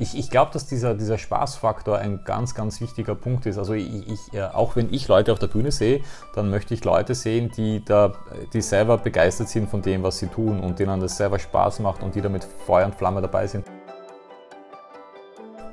[0.00, 3.58] Ich, ich glaube, dass dieser, dieser Spaßfaktor ein ganz, ganz wichtiger Punkt ist.
[3.58, 6.00] Also ich, ich, äh, auch wenn ich Leute auf der Bühne sehe,
[6.34, 8.14] dann möchte ich Leute sehen, die, da,
[8.54, 12.02] die selber begeistert sind von dem, was sie tun und denen das selber Spaß macht
[12.02, 13.66] und die da mit Feuer und Flamme dabei sind.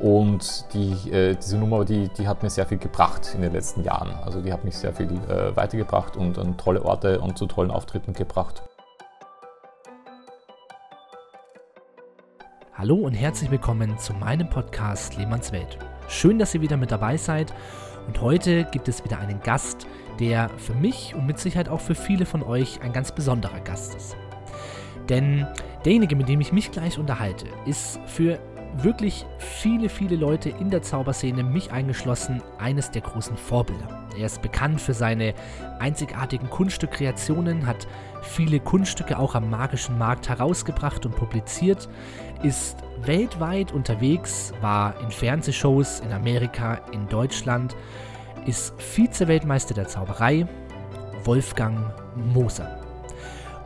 [0.02, 3.82] Und die, äh, diese Nummer, die, die hat mir sehr viel gebracht in den letzten
[3.86, 4.14] Jahren.
[4.26, 7.72] Also die hat mich sehr viel äh, weitergebracht und an tolle Orte und zu tollen
[7.72, 8.62] Auftritten gebracht.
[12.78, 15.80] Hallo und herzlich willkommen zu meinem Podcast Lehmanns Welt.
[16.10, 17.52] Schön, dass ihr wieder mit dabei seid
[18.06, 19.88] und heute gibt es wieder einen Gast,
[20.20, 23.96] der für mich und mit Sicherheit auch für viele von euch ein ganz besonderer Gast
[23.96, 24.16] ist.
[25.10, 25.48] Denn
[25.86, 28.38] derjenige, mit dem ich mich gleich unterhalte, ist für
[28.84, 34.08] wirklich viele, viele Leute in der Zauberszene, mich eingeschlossen, eines der großen Vorbilder.
[34.18, 35.34] Er ist bekannt für seine
[35.80, 37.88] einzigartigen Kunststückkreationen, hat
[38.22, 41.88] viele Kunststücke auch am magischen Markt herausgebracht und publiziert,
[42.44, 47.76] ist weltweit unterwegs, war in Fernsehshows in Amerika, in Deutschland,
[48.46, 50.48] ist Vize-Weltmeister der Zauberei,
[51.24, 51.78] Wolfgang
[52.16, 52.80] Moser.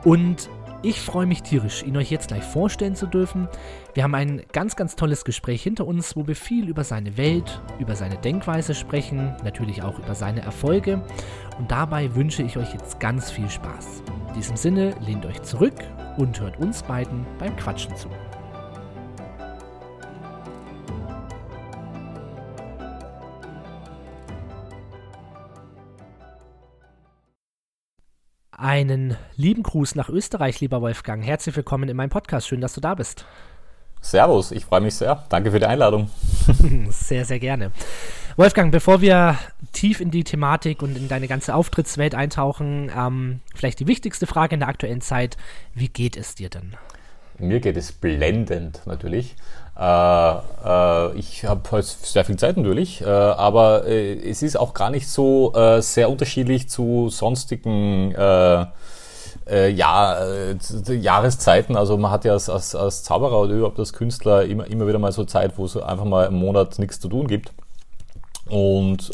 [0.04, 0.48] Und
[0.82, 3.48] ich freue mich tierisch, ihn euch jetzt gleich vorstellen zu dürfen.
[3.94, 7.60] Wir haben ein ganz, ganz tolles Gespräch hinter uns, wo wir viel über seine Welt,
[7.78, 11.02] über seine Denkweise sprechen, natürlich auch über seine Erfolge.
[11.58, 14.02] Und dabei wünsche ich euch jetzt ganz viel Spaß.
[14.28, 15.76] In diesem Sinne, lehnt euch zurück
[16.16, 18.08] und hört uns beiden beim Quatschen zu.
[28.62, 31.24] Einen lieben Gruß nach Österreich, lieber Wolfgang.
[31.24, 32.46] Herzlich willkommen in meinem Podcast.
[32.46, 33.24] Schön, dass du da bist.
[34.00, 35.24] Servus, ich freue mich sehr.
[35.30, 36.08] Danke für die Einladung.
[36.88, 37.72] sehr, sehr gerne.
[38.36, 39.36] Wolfgang, bevor wir
[39.72, 44.54] tief in die Thematik und in deine ganze Auftrittswelt eintauchen, ähm, vielleicht die wichtigste Frage
[44.54, 45.36] in der aktuellen Zeit:
[45.74, 46.76] Wie geht es dir denn?
[47.42, 49.34] Mir geht es blendend natürlich.
[49.76, 54.74] Äh, äh, ich habe heute sehr viel Zeit natürlich, äh, aber äh, es ist auch
[54.74, 58.66] gar nicht so äh, sehr unterschiedlich zu sonstigen äh,
[59.70, 60.18] ja,
[60.88, 61.76] Jahreszeiten.
[61.76, 65.00] Also man hat ja als, als, als Zauberer oder überhaupt als Künstler immer, immer wieder
[65.00, 67.52] mal so Zeit, wo es einfach mal im Monat nichts zu tun gibt.
[68.48, 69.10] Und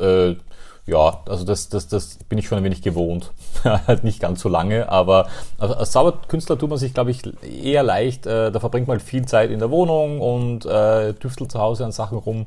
[0.87, 3.33] ja, also das, das, das bin ich schon ein wenig gewohnt.
[3.65, 5.29] halt nicht ganz so lange, aber
[5.59, 8.27] als Zauberkünstler tut man sich, glaube ich, eher leicht.
[8.27, 11.85] Äh, da verbringt man halt viel Zeit in der Wohnung und äh, tüftelt zu Hause
[11.85, 12.47] an Sachen rum.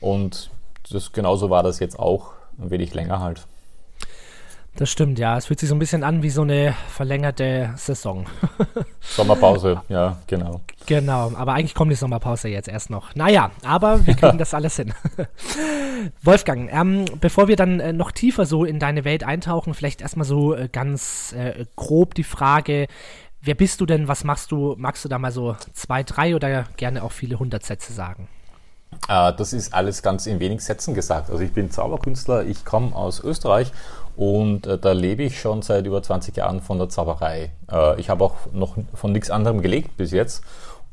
[0.00, 0.50] Und
[0.90, 3.46] das, genauso war das jetzt auch, ein wenig länger halt.
[4.76, 5.38] Das stimmt, ja.
[5.38, 8.26] Es fühlt sich so ein bisschen an wie so eine verlängerte Saison.
[9.00, 10.60] Sommerpause, ja, genau.
[10.84, 13.14] Genau, aber eigentlich kommt die Sommerpause jetzt erst noch.
[13.14, 14.92] Naja, aber wir kriegen das alles hin.
[16.22, 20.26] Wolfgang, ähm, bevor wir dann äh, noch tiefer so in deine Welt eintauchen, vielleicht erstmal
[20.26, 22.86] so äh, ganz äh, grob die Frage,
[23.40, 24.74] wer bist du denn, was machst du?
[24.76, 28.28] Magst du da mal so zwei, drei oder gerne auch viele hundert Sätze sagen?
[29.08, 31.30] Äh, das ist alles ganz in wenig Sätzen gesagt.
[31.30, 33.72] Also ich bin Zauberkünstler, ich komme aus Österreich
[34.16, 37.52] und äh, da lebe ich schon seit über 20 Jahren von der Zauberei.
[37.70, 40.42] Äh, ich habe auch noch von nichts anderem gelebt bis jetzt.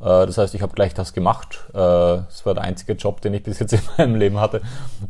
[0.01, 1.63] Äh, das heißt, ich habe gleich das gemacht.
[1.69, 4.61] Äh, das war der einzige Job, den ich bis jetzt in meinem Leben hatte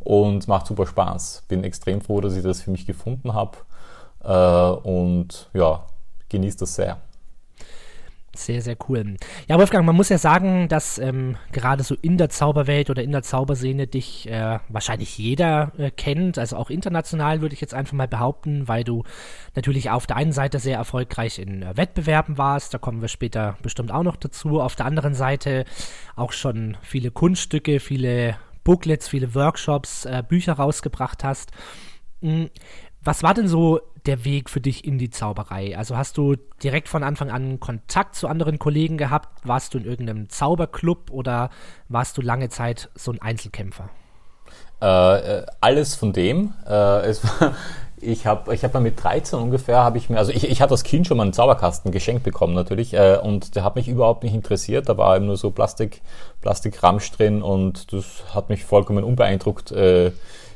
[0.02, 1.44] und macht super Spaß.
[1.48, 3.58] Bin extrem froh, dass ich das für mich gefunden habe
[4.24, 5.84] äh, und ja,
[6.30, 6.98] genieße das sehr.
[8.36, 9.16] Sehr, sehr cool.
[9.48, 13.12] Ja, Wolfgang, man muss ja sagen, dass ähm, gerade so in der Zauberwelt oder in
[13.12, 17.94] der Zauberszene dich äh, wahrscheinlich jeder äh, kennt, also auch international würde ich jetzt einfach
[17.94, 19.04] mal behaupten, weil du
[19.56, 23.56] natürlich auf der einen Seite sehr erfolgreich in äh, Wettbewerben warst, da kommen wir später
[23.62, 25.66] bestimmt auch noch dazu, auf der anderen Seite
[26.16, 31.52] auch schon viele Kunststücke, viele Booklets, viele Workshops, äh, Bücher rausgebracht hast.
[32.22, 32.50] Mhm.
[33.04, 35.78] Was war denn so der Weg für dich in die Zauberei?
[35.78, 39.46] Also hast du direkt von Anfang an Kontakt zu anderen Kollegen gehabt?
[39.46, 41.50] Warst du in irgendeinem Zauberclub oder
[41.90, 43.90] warst du lange Zeit so ein Einzelkämpfer?
[44.82, 46.54] Äh, äh alles von dem.
[46.66, 47.56] Äh, war,
[47.98, 50.72] ich habe ich hab mal mit 13 ungefähr, habe ich mir, also ich, ich hatte
[50.72, 54.24] als Kind schon mal einen Zauberkasten geschenkt bekommen natürlich äh, und der hat mich überhaupt
[54.24, 54.88] nicht interessiert.
[54.88, 56.02] Da war eben nur so Plastik,
[56.42, 60.12] Plastikramsch drin und das hat mich vollkommen unbeeindruckt äh,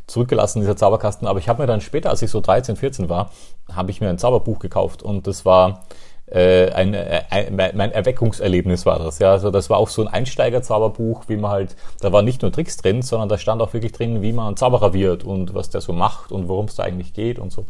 [0.08, 1.28] zurückgelassen, dieser Zauberkasten.
[1.28, 3.32] Aber ich habe mir dann später, als ich so 13, 14 war,
[3.72, 5.84] habe ich mir ein Zauberbuch gekauft und das war
[6.28, 9.20] äh, ein, äh, ein, mein Erweckungserlebnis war das.
[9.20, 12.52] Ja, also das war auch so ein Einsteiger-Zauberbuch, wie man halt, da waren nicht nur
[12.52, 15.82] Tricks drin, sondern da stand auch wirklich drin, wie man Zauberer wird und was der
[15.82, 17.66] so macht und worum es da eigentlich geht und so.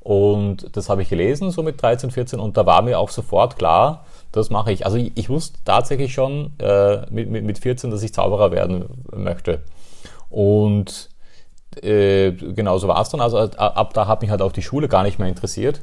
[0.00, 3.56] Und das habe ich gelesen, so mit 13, 14, und da war mir auch sofort
[3.56, 4.84] klar, das mache ich.
[4.84, 9.06] Also ich, ich wusste tatsächlich schon äh, mit, mit, mit 14, dass ich Zauberer werden
[9.14, 9.62] möchte.
[10.28, 11.08] Und
[11.82, 13.20] äh, genau so war es dann.
[13.20, 15.80] Also ab da hat mich halt auch die Schule gar nicht mehr interessiert.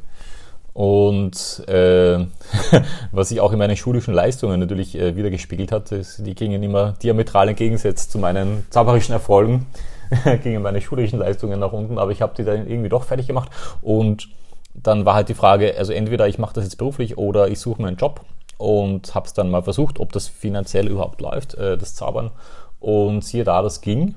[0.73, 2.19] Und äh,
[3.11, 6.63] was sich auch in meinen schulischen Leistungen natürlich äh, wieder gespiegelt hat, ist, die gingen
[6.63, 9.67] immer diametral entgegensetzt zu meinen zauberischen Erfolgen,
[10.43, 13.49] gingen meine schulischen Leistungen nach unten, aber ich habe die dann irgendwie doch fertig gemacht.
[13.81, 14.29] Und
[14.73, 17.81] dann war halt die Frage, also entweder ich mache das jetzt beruflich oder ich suche
[17.81, 18.21] mir einen Job
[18.57, 22.31] und habe es dann mal versucht, ob das finanziell überhaupt läuft, äh, das Zaubern.
[22.79, 24.15] Und siehe da, das ging.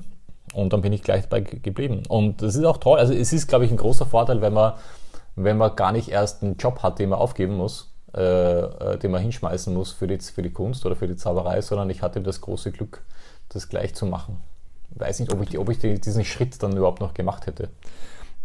[0.52, 2.02] Und dann bin ich gleich bei geblieben.
[2.08, 2.98] Und das ist auch toll.
[2.98, 4.74] Also es ist, glaube ich, ein großer Vorteil, wenn man
[5.36, 9.10] wenn man gar nicht erst einen Job hat, den man aufgeben muss, äh, äh, den
[9.10, 12.20] man hinschmeißen muss für die, für die Kunst oder für die Zauberei, sondern ich hatte
[12.20, 13.02] das große Glück,
[13.48, 14.38] das gleich zu machen.
[14.94, 17.70] Ich weiß nicht, ob ich, ob ich diesen Schritt dann überhaupt noch gemacht hätte.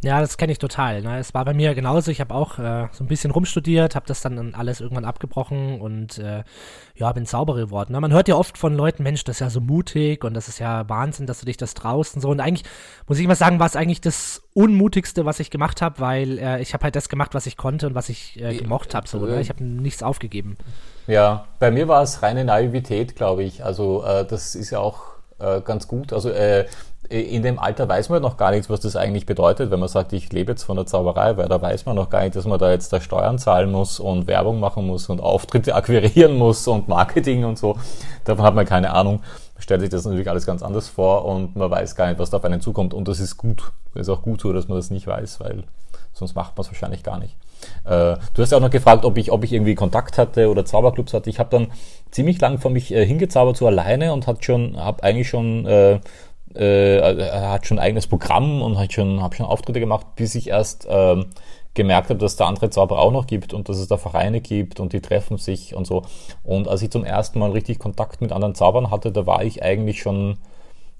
[0.04, 1.02] Ja, das kenne ich total.
[1.02, 1.18] Ne?
[1.18, 2.12] Es war bei mir genauso.
[2.12, 6.20] Ich habe auch äh, so ein bisschen rumstudiert, habe das dann alles irgendwann abgebrochen und
[6.20, 6.44] äh,
[6.96, 7.94] ja, bin Zauberer geworden.
[7.94, 8.02] Ne?
[8.02, 10.60] Man hört ja oft von Leuten, Mensch, das ist ja so mutig und das ist
[10.60, 12.30] ja Wahnsinn, dass du dich das traust und so.
[12.30, 12.64] Und eigentlich,
[13.08, 16.62] muss ich immer sagen, war es eigentlich das Unmutigste, was ich gemacht habe, weil äh,
[16.62, 19.08] ich habe halt das gemacht, was ich konnte und was ich äh, gemocht habe.
[19.08, 19.42] So, ne?
[19.42, 20.58] Ich habe nichts aufgegeben.
[21.08, 23.66] Ja, bei mir war es reine Naivität, glaube ich.
[23.66, 26.13] Also äh, das ist ja auch äh, ganz gut.
[26.13, 26.66] Also äh,
[27.10, 30.12] in dem Alter weiß man noch gar nichts, was das eigentlich bedeutet, wenn man sagt,
[30.12, 32.60] ich lebe jetzt von der Zauberei, weil da weiß man noch gar nicht, dass man
[32.60, 36.88] da jetzt da Steuern zahlen muss und Werbung machen muss und Auftritte akquirieren muss und
[36.88, 37.78] Marketing und so.
[38.25, 39.22] Davon hat man keine Ahnung.
[39.60, 42.38] Stellt sich das natürlich alles ganz anders vor und man weiß gar nicht, was da
[42.38, 42.94] auf einen zukommt.
[42.94, 43.72] Und das ist gut.
[43.94, 45.63] Das ist auch gut so, dass man das nicht weiß, weil
[46.13, 47.36] sonst macht man es wahrscheinlich gar nicht.
[47.86, 50.65] Äh, du hast ja auch noch gefragt, ob ich, ob ich irgendwie Kontakt hatte oder
[50.65, 51.30] Zauberclubs hatte.
[51.30, 51.68] Ich habe dann
[52.12, 56.00] ziemlich lang von mich äh, hingezaubert, so alleine und hat schon, habe eigentlich schon äh,
[56.56, 60.50] äh, hat schon ein eigenes Programm und hat schon, habe schon Auftritte gemacht, bis ich
[60.50, 61.27] erst ähm,
[61.74, 64.42] gemerkt habe, dass es da andere Zauberer auch noch gibt und dass es da Vereine
[64.42, 66.03] gibt und die treffen sich und so.
[66.44, 69.63] Und als ich zum ersten Mal richtig Kontakt mit anderen Zaubern hatte, da war ich
[69.63, 70.38] eigentlich schon,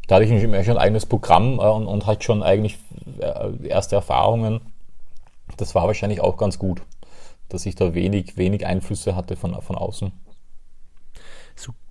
[0.07, 2.77] da hatte ich schon ein eigenes Programm äh, und, und hatte schon eigentlich
[3.19, 4.62] äh, erste Erfahrungen.
[5.57, 6.81] Das war wahrscheinlich auch ganz gut,
[7.50, 10.12] dass ich da wenig, wenig Einflüsse hatte von, von außen.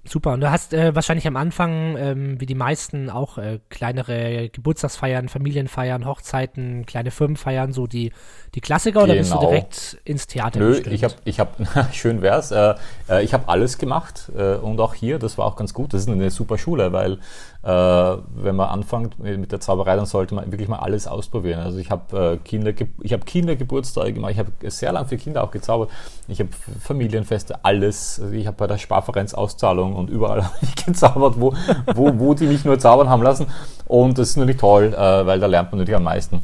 [0.08, 0.32] Super.
[0.32, 5.28] Und du hast äh, wahrscheinlich am Anfang, ähm, wie die meisten, auch äh, kleinere Geburtstagsfeiern,
[5.28, 8.12] Familienfeiern, Hochzeiten, kleine Firmenfeiern, so die,
[8.54, 9.04] die Klassiker genau.
[9.04, 9.50] oder bist du genau.
[9.50, 10.94] direkt ins Theater Nö, bestimmt?
[10.94, 11.56] ich habe, ich hab,
[11.92, 12.74] schön wär's, äh,
[13.08, 16.02] äh, ich habe alles gemacht äh, und auch hier, das war auch ganz gut, das
[16.02, 17.18] ist eine super Schule, weil
[17.62, 21.60] wenn man anfängt mit der Zauberei, dann sollte man wirklich mal alles ausprobieren.
[21.60, 25.42] Also ich habe äh, Kinder, ich habe Kindergeburtstage gemacht, ich habe sehr lange für Kinder
[25.42, 25.90] auch gezaubert,
[26.28, 26.50] ich habe
[26.80, 28.20] Familienfeste, alles.
[28.20, 31.54] Also ich habe bei der Sparvereinsauszahlung und überall habe ich gezaubert, wo,
[31.94, 33.46] wo, wo die mich nur zaubern haben lassen.
[33.86, 36.42] Und das ist natürlich toll, äh, weil da lernt man natürlich am meisten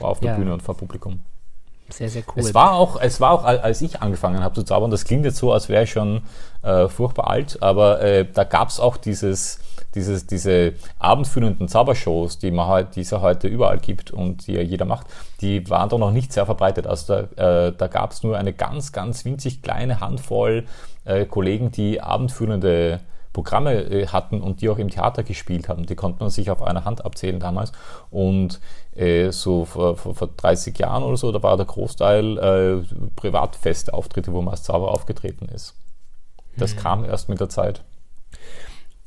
[0.00, 0.36] auf der ja.
[0.36, 1.20] Bühne und vor Publikum.
[1.90, 2.34] Sehr, sehr cool.
[2.36, 5.38] Es war auch, es war auch als ich angefangen habe zu zaubern, das klingt jetzt
[5.38, 6.22] so, als wäre ich schon
[6.62, 9.58] äh, furchtbar alt, aber äh, da gab es auch dieses,
[9.94, 14.52] dieses, diese abendführenden Zaubershows, die man halt, die es ja heute überall gibt und die
[14.52, 15.06] ja jeder macht,
[15.40, 16.86] die waren doch noch nicht sehr verbreitet.
[16.86, 20.66] Also da, äh, da gab es nur eine ganz, ganz winzig kleine Handvoll
[21.04, 23.00] äh, Kollegen, die abendführende
[23.32, 25.86] Programme äh, hatten und die auch im Theater gespielt haben.
[25.86, 27.72] Die konnte man sich auf einer Hand abzählen damals.
[28.10, 28.60] Und
[28.94, 33.94] äh, so vor, vor, vor, 30 Jahren oder so, da war der Großteil äh, privatfeste
[33.94, 35.74] Auftritte, wo man als Zauberer aufgetreten ist.
[36.56, 36.78] Das mhm.
[36.80, 37.82] kam erst mit der Zeit.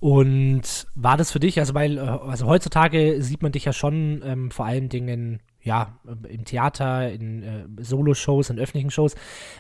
[0.01, 4.23] Und war das für dich, also weil, äh, also heutzutage sieht man dich ja schon
[4.25, 9.13] ähm, vor allen Dingen, ja, im Theater, in äh, Solo-Shows, in öffentlichen Shows.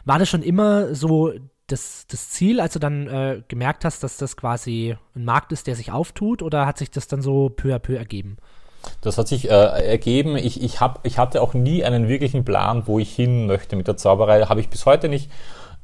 [0.03, 1.31] War das schon immer so
[1.67, 5.67] das, das Ziel, als du dann äh, gemerkt hast, dass das quasi ein Markt ist,
[5.67, 8.37] der sich auftut, oder hat sich das dann so peu à peu ergeben?
[9.01, 10.37] Das hat sich äh, ergeben.
[10.37, 13.87] Ich, ich, hab, ich hatte auch nie einen wirklichen Plan, wo ich hin möchte mit
[13.87, 14.41] der Zauberei.
[14.41, 15.29] Habe ich bis heute nicht.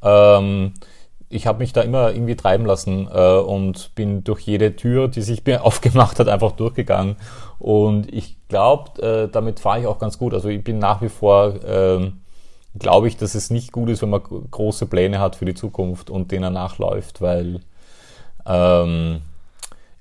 [0.01, 0.73] Ähm,
[1.29, 5.21] ich habe mich da immer irgendwie treiben lassen äh, und bin durch jede Tür, die
[5.21, 7.17] sich mir aufgemacht hat, einfach durchgegangen.
[7.59, 10.33] Und ich glaube, äh, damit fahre ich auch ganz gut.
[10.33, 12.11] Also ich bin nach wie vor, äh,
[12.77, 16.09] glaube ich, dass es nicht gut ist, wenn man große Pläne hat für die Zukunft
[16.09, 17.61] und denen nachläuft, weil
[18.45, 19.21] ähm,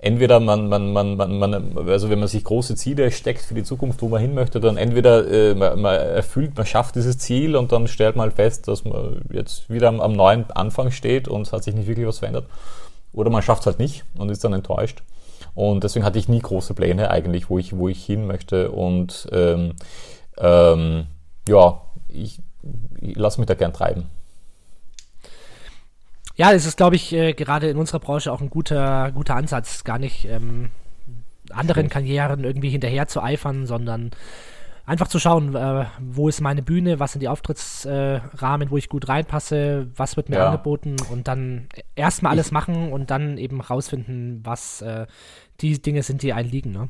[0.07, 3.65] entweder man, man, man, man, man, also wenn man sich große Ziele steckt für die
[3.65, 7.57] Zukunft, wo man hin möchte, dann entweder äh, man, man erfüllt, man schafft dieses Ziel
[7.57, 11.43] und dann stellt man fest, dass man jetzt wieder am, am neuen Anfang steht und
[11.43, 12.47] es hat sich nicht wirklich was verändert.
[13.13, 15.03] Oder man schafft es halt nicht und ist dann enttäuscht.
[15.55, 18.71] Und deswegen hatte ich nie große Pläne eigentlich, wo ich, wo ich hin möchte.
[18.71, 19.73] Und ähm,
[20.39, 21.07] ähm,
[21.49, 22.39] ja, ich,
[23.01, 24.05] ich lasse mich da gern treiben.
[26.37, 29.85] Ja, es ist, glaube ich, äh, gerade in unserer Branche auch ein guter, guter Ansatz,
[29.85, 30.71] gar nicht ähm,
[31.51, 34.11] anderen Karrieren irgendwie hinterher zu eifern, sondern
[34.85, 38.89] einfach zu schauen, äh, wo ist meine Bühne, was sind die Auftrittsrahmen, äh, wo ich
[38.89, 40.47] gut reinpasse, was wird mir ja.
[40.49, 45.07] angeboten und dann erstmal alles ich, machen und dann eben rausfinden, was äh,
[45.61, 46.71] die Dinge sind, die einen liegen.
[46.71, 46.89] Ne?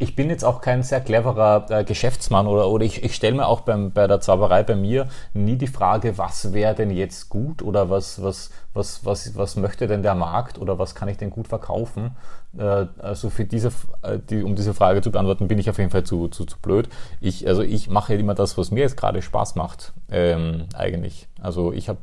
[0.00, 3.46] ich bin jetzt auch kein sehr cleverer äh, Geschäftsmann oder, oder ich, ich stelle mir
[3.46, 7.62] auch beim, bei der Zauberei bei mir nie die Frage, was wäre denn jetzt gut
[7.62, 11.28] oder was, was, was, was, was möchte denn der Markt oder was kann ich denn
[11.28, 12.12] gut verkaufen?
[12.56, 13.68] Äh, also für diese,
[14.02, 16.56] äh, die, um diese Frage zu beantworten, bin ich auf jeden Fall zu, zu, zu
[16.58, 16.88] blöd.
[17.20, 21.28] Ich, also ich mache immer das, was mir jetzt gerade Spaß macht, ähm, eigentlich.
[21.42, 21.98] Also ich habe,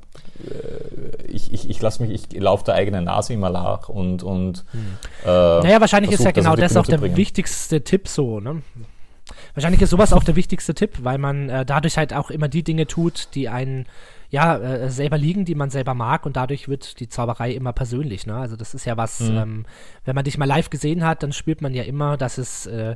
[0.47, 4.65] äh, ich, ich, ich lasse mich, ich laufe der eigenen Nase immer nach und, und
[4.71, 4.97] hm.
[5.23, 8.61] äh, Naja, wahrscheinlich ist ja genau das, das auch der wichtigste Tipp so, ne?
[9.55, 12.61] Wahrscheinlich ist sowas auch der wichtigste Tipp, weil man äh, dadurch halt auch immer die
[12.61, 13.87] Dinge tut, die einen
[14.29, 18.25] ja, äh, selber liegen, die man selber mag und dadurch wird die Zauberei immer persönlich.
[18.25, 18.35] Ne?
[18.35, 19.37] Also das ist ja was, mhm.
[19.37, 19.65] ähm,
[20.03, 22.95] wenn man dich mal live gesehen hat, dann spürt man ja immer, dass es äh,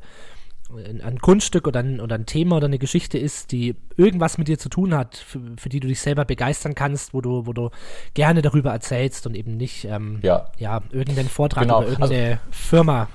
[0.76, 4.60] ein Kunststück oder ein, oder ein Thema oder eine Geschichte ist, die irgendwas mit dir
[4.60, 7.70] zu tun hat, für, für, die du dich selber begeistern kannst, wo du, wo du
[8.14, 10.46] gerne darüber erzählst und eben nicht ähm, ja.
[10.58, 11.82] ja irgendeinen Vortrag genau.
[11.82, 13.08] über irgendeine also, Firma.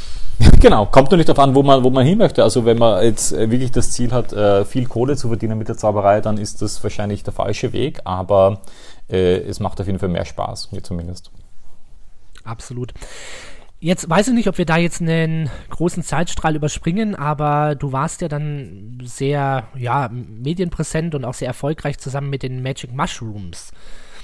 [0.60, 2.42] genau, kommt nur nicht darauf an, wo man, wo man hin möchte.
[2.42, 5.68] Also wenn man jetzt äh, wirklich das Ziel hat, äh, viel Kohle zu verdienen mit
[5.68, 8.62] der Zauberei, dann ist das wahrscheinlich der falsche Weg, aber
[9.08, 11.30] äh, es macht auf jeden Fall mehr Spaß, mir zumindest.
[12.42, 12.92] Absolut.
[13.78, 18.22] Jetzt weiß ich nicht, ob wir da jetzt einen großen Zeitstrahl überspringen, aber du warst
[18.22, 23.72] ja dann sehr ja, medienpräsent und auch sehr erfolgreich zusammen mit den Magic Mushrooms.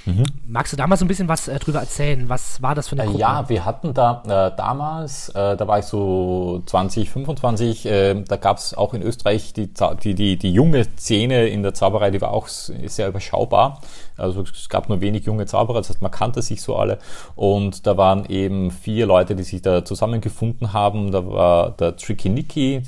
[0.05, 0.25] Mhm.
[0.47, 2.29] Magst du da mal so ein bisschen was äh, drüber erzählen?
[2.29, 3.21] Was war das für eine äh, Gruppe?
[3.21, 8.37] Ja, wir hatten da äh, damals, äh, da war ich so 20, 25, äh, da
[8.37, 9.71] gab es auch in Österreich die,
[10.03, 13.81] die, die, die junge Szene in der Zauberei, die war auch sehr überschaubar.
[14.17, 16.99] Also es gab nur wenig junge Zauberer, das heißt, man kannte sich so alle.
[17.35, 21.13] Und da waren eben vier Leute, die sich da zusammengefunden haben.
[21.13, 22.83] Da war der Tricky Nicky,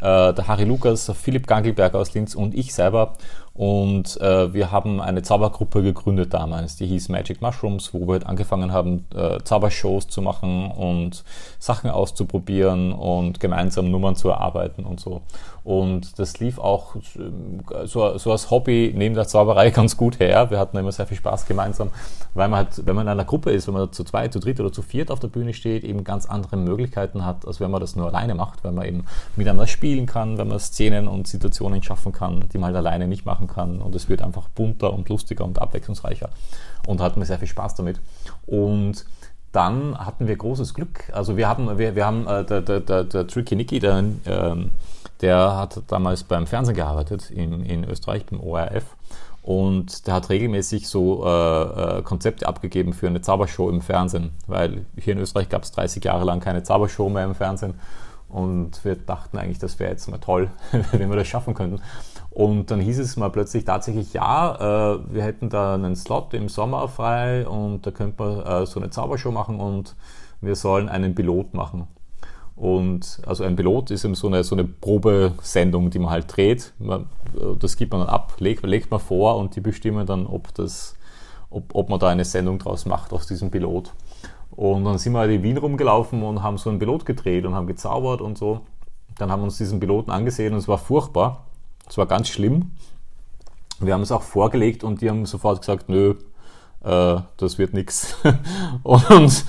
[0.00, 3.14] äh, der Harry Lukas, Philipp Gangelberger aus Linz und ich selber.
[3.58, 8.26] Und äh, wir haben eine Zaubergruppe gegründet damals, die hieß Magic Mushrooms, wo wir halt
[8.26, 11.24] angefangen haben, äh, Zaubershows zu machen und
[11.58, 15.22] Sachen auszuprobieren und gemeinsam Nummern zu erarbeiten und so.
[15.68, 16.96] Und das lief auch
[17.84, 20.50] so, so als Hobby neben der Zauberei ganz gut her.
[20.50, 21.90] Wir hatten immer sehr viel Spaß gemeinsam,
[22.32, 24.60] weil man halt, wenn man in einer Gruppe ist, wenn man zu zweit, zu dritt
[24.60, 27.82] oder zu viert auf der Bühne steht, eben ganz andere Möglichkeiten hat, als wenn man
[27.82, 29.04] das nur alleine macht, weil man eben
[29.36, 33.26] miteinander spielen kann, wenn man Szenen und Situationen schaffen kann, die man halt alleine nicht
[33.26, 33.82] machen kann.
[33.82, 36.30] Und es wird einfach bunter und lustiger und abwechslungsreicher.
[36.86, 38.00] Und hatten wir sehr viel Spaß damit.
[38.46, 39.04] Und
[39.52, 41.10] dann hatten wir großes Glück.
[41.12, 44.70] Also wir haben, wir, wir haben äh, der, der, der, der Tricky Nicky, der ähm,
[45.20, 48.96] der hat damals beim Fernsehen gearbeitet in, in Österreich, beim ORF.
[49.42, 51.28] Und der hat regelmäßig so äh,
[51.98, 56.04] äh, Konzepte abgegeben für eine Zaubershow im Fernsehen, weil hier in Österreich gab es 30
[56.04, 57.74] Jahre lang keine Zaubershow mehr im Fernsehen.
[58.28, 60.50] Und wir dachten eigentlich, das wäre jetzt mal toll,
[60.92, 61.80] wenn wir das schaffen könnten.
[62.30, 66.48] Und dann hieß es mal plötzlich tatsächlich, ja, äh, wir hätten da einen Slot im
[66.48, 69.96] Sommer frei und da könnte man äh, so eine Zaubershow machen und
[70.40, 71.88] wir sollen einen Pilot machen.
[72.58, 76.72] Und also ein Pilot ist eben so eine, so eine Probesendung, die man halt dreht.
[76.80, 77.06] Man,
[77.60, 80.96] das gibt man dann ab, legt, legt man vor und die bestimmen dann, ob, das,
[81.50, 83.92] ob, ob man da eine Sendung draus macht aus diesem Pilot.
[84.50, 87.54] Und dann sind wir halt in Wien rumgelaufen und haben so einen Pilot gedreht und
[87.54, 88.62] haben gezaubert und so.
[89.18, 91.44] Dann haben wir uns diesen Piloten angesehen und es war furchtbar.
[91.88, 92.72] Es war ganz schlimm.
[93.78, 96.16] Wir haben es auch vorgelegt und die haben sofort gesagt, nö,
[96.88, 98.16] äh, das wird nichts.
[98.82, 99.44] Und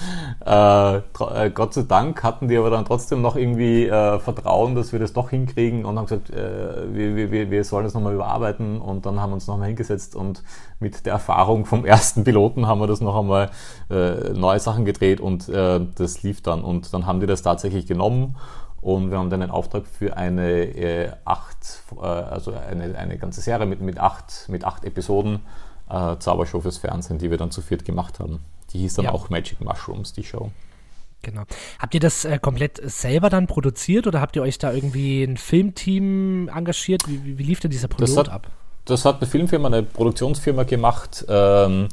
[0.46, 4.91] äh, äh, Gott sei Dank hatten die aber dann trotzdem noch irgendwie äh, Vertrauen, dass
[4.91, 8.81] wir das doch hinkriegen und haben gesagt, äh, wir, wir, wir sollen das nochmal überarbeiten
[8.81, 10.43] und dann haben wir uns nochmal hingesetzt und
[10.79, 13.51] mit der Erfahrung vom ersten Piloten haben wir das noch einmal
[13.89, 17.86] äh, neue Sachen gedreht und äh, das lief dann und dann haben die das tatsächlich
[17.86, 18.36] genommen
[18.81, 23.41] und wir haben dann einen Auftrag für eine äh, acht, äh, also eine, eine ganze
[23.41, 25.41] Serie mit, mit, acht, mit acht Episoden
[25.89, 28.39] äh, Zaubershow fürs Fernsehen, die wir dann zu viert gemacht haben.
[28.72, 29.12] Die hieß dann ja.
[29.12, 30.51] auch Magic Mushrooms, die Show.
[31.22, 31.43] Genau.
[31.79, 35.38] Habt ihr das äh, komplett selber dann produziert oder habt ihr euch da irgendwie ein
[35.38, 37.08] Filmteam engagiert?
[37.08, 38.48] Wie, wie, wie lief denn dieser Pilot hat, ab?
[38.86, 41.89] Das hat eine Filmfirma, eine Produktionsfirma gemacht, ähm,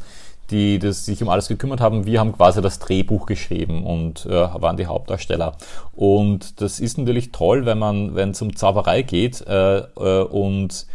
[0.50, 2.06] die das sich um alles gekümmert haben.
[2.06, 5.56] Wir haben quasi das Drehbuch geschrieben und äh, waren die Hauptdarsteller.
[5.92, 10.86] Und das ist natürlich toll, wenn man, wenn es um Zauberei geht äh, äh und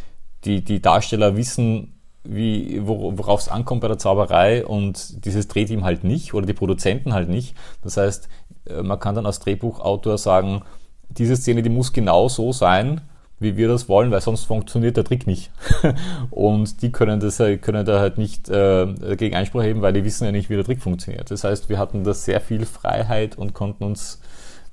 [0.46, 6.04] die, die Darsteller wissen, wie, worauf es ankommt bei der Zauberei und dieses Drehteam halt
[6.04, 7.56] nicht oder die Produzenten halt nicht.
[7.82, 8.30] Das heißt,
[8.68, 10.62] äh, man kann dann als Drehbuchautor sagen,
[11.10, 13.02] diese Szene, die muss genau so sein,
[13.40, 15.52] wie wir das wollen, weil sonst funktioniert der Trick nicht.
[16.30, 20.26] und die können das können da halt nicht äh, gegen Einspruch heben, weil die wissen
[20.26, 21.32] ja nicht, wie der Trick funktioniert.
[21.32, 24.22] Das heißt, wir hatten da sehr viel Freiheit und konnten uns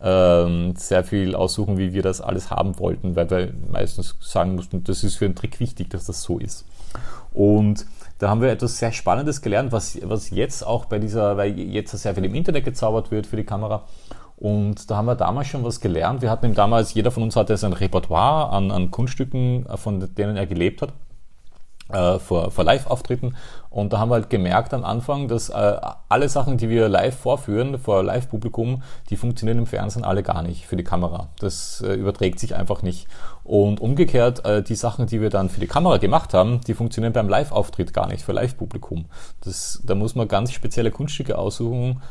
[0.01, 4.85] ähm, sehr viel aussuchen, wie wir das alles haben wollten, weil wir meistens sagen mussten,
[4.85, 6.67] das ist für einen Trick wichtig, dass das so ist.
[7.33, 7.87] Und
[8.19, 11.97] da haben wir etwas sehr Spannendes gelernt, was, was jetzt auch bei dieser, weil jetzt
[11.97, 13.85] sehr viel im Internet gezaubert wird für die Kamera.
[14.37, 16.23] Und da haben wir damals schon was gelernt.
[16.23, 20.37] Wir hatten ihm damals, jeder von uns hatte sein Repertoire an, an Kunststücken, von denen
[20.37, 20.93] er gelebt hat
[21.93, 23.37] äh, vor, vor Live-Auftritten.
[23.71, 25.77] Und da haben wir halt gemerkt am Anfang, dass äh,
[26.09, 30.67] alle Sachen, die wir live vorführen, vor Live-Publikum, die funktionieren im Fernsehen alle gar nicht
[30.67, 31.29] für die Kamera.
[31.39, 33.09] Das äh, überträgt sich einfach nicht.
[33.49, 37.15] Und umgekehrt, äh, die Sachen, die wir dann für die Kamera gemacht haben, die funktionieren
[37.15, 39.07] beim Live-Auftritt gar nicht, für Live-Publikum.
[39.85, 42.03] Da muss man ganz spezielle Kunststücke aussuchen,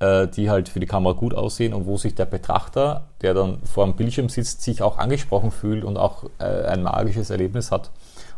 [0.00, 3.58] äh, die halt für die Kamera gut aussehen und wo sich der Betrachter, der dann
[3.64, 7.90] vor dem Bildschirm sitzt, sich auch angesprochen fühlt und auch äh, ein magisches Erlebnis hat.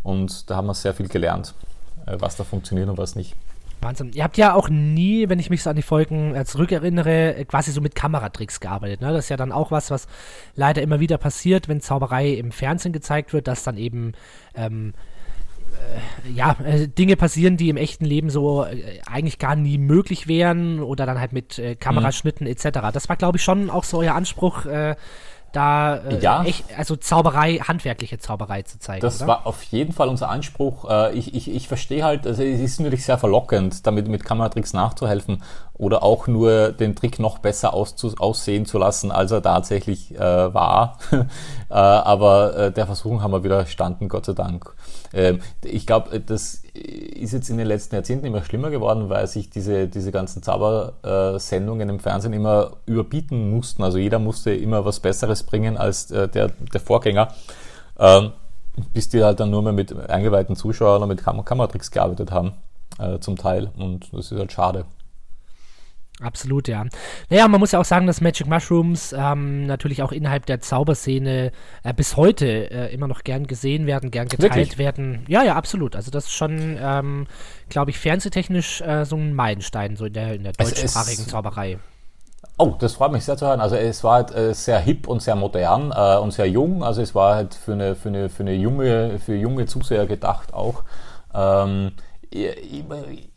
[0.02, 1.54] Und da haben wir sehr viel gelernt,
[2.07, 3.37] äh, was da funktioniert und was nicht.
[3.83, 4.13] Wahnsinn.
[4.15, 7.45] Ihr habt ja auch nie, wenn ich mich so an die Folgen äh, zurückerinnere, äh,
[7.45, 9.01] quasi so mit Kameratricks gearbeitet.
[9.01, 9.13] Ne?
[9.13, 10.07] Das ist ja dann auch was, was
[10.55, 14.13] leider immer wieder passiert, wenn Zauberei im Fernsehen gezeigt wird, dass dann eben
[14.55, 14.93] ähm,
[15.73, 20.29] äh, ja, äh, Dinge passieren, die im echten Leben so äh, eigentlich gar nie möglich
[20.29, 22.53] wären oder dann halt mit Kameraschnitten mhm.
[22.53, 22.81] etc.
[22.93, 24.67] Das war, glaube ich, schon auch so euer Anspruch,
[25.52, 26.45] da äh, ja.
[26.45, 29.00] echt, also Zauberei, handwerkliche Zauberei zu zeigen.
[29.00, 29.28] Das oder?
[29.28, 30.88] war auf jeden Fall unser Anspruch.
[30.88, 34.73] Äh, ich, ich, ich verstehe halt, also es ist natürlich sehr verlockend, damit mit Kameratricks
[34.73, 35.42] nachzuhelfen
[35.75, 40.19] oder auch nur den Trick noch besser auszu, aussehen zu lassen, als er tatsächlich äh,
[40.54, 40.99] war.
[41.71, 44.75] äh, aber äh, der Versuchung haben wir widerstanden, Gott sei Dank.
[45.12, 49.26] Ähm, ich glaube, äh, das ist jetzt in den letzten Jahrzehnten immer schlimmer geworden, weil
[49.26, 53.83] sich diese, diese ganzen Zaubersendungen im Fernsehen immer überbieten mussten.
[53.83, 57.29] Also jeder musste immer was Besseres bringen als äh, der, der Vorgänger.
[57.99, 58.33] Ähm,
[58.93, 62.52] bis die halt dann nur mehr mit eingeweihten Zuschauern und mit Kam Kameratricks gearbeitet haben,
[62.99, 63.71] äh, zum Teil.
[63.76, 64.85] Und das ist halt schade.
[66.21, 66.85] Absolut, ja.
[67.31, 71.50] Naja, man muss ja auch sagen, dass Magic Mushrooms ähm, natürlich auch innerhalb der Zauberszene
[71.83, 74.79] äh, bis heute äh, immer noch gern gesehen werden, gern geteilt Wirklich?
[74.79, 75.25] werden.
[75.29, 75.97] Ja, ja, absolut.
[75.97, 77.27] Also das ist schon, ähm,
[77.69, 81.79] glaube ich, fernsehtechnisch äh, so ein Meilenstein so in der, in der deutschsprachigen Zauberei.
[82.59, 83.61] Oh, das freut mich sehr zu hören.
[83.61, 86.85] Also es war halt äh, sehr hip und sehr modern äh, und sehr jung.
[86.85, 90.53] Also es war halt für eine, für eine, für eine junge, für junge Zuseher gedacht
[90.53, 90.83] auch.
[91.33, 91.93] Ähm,
[92.31, 92.85] ich,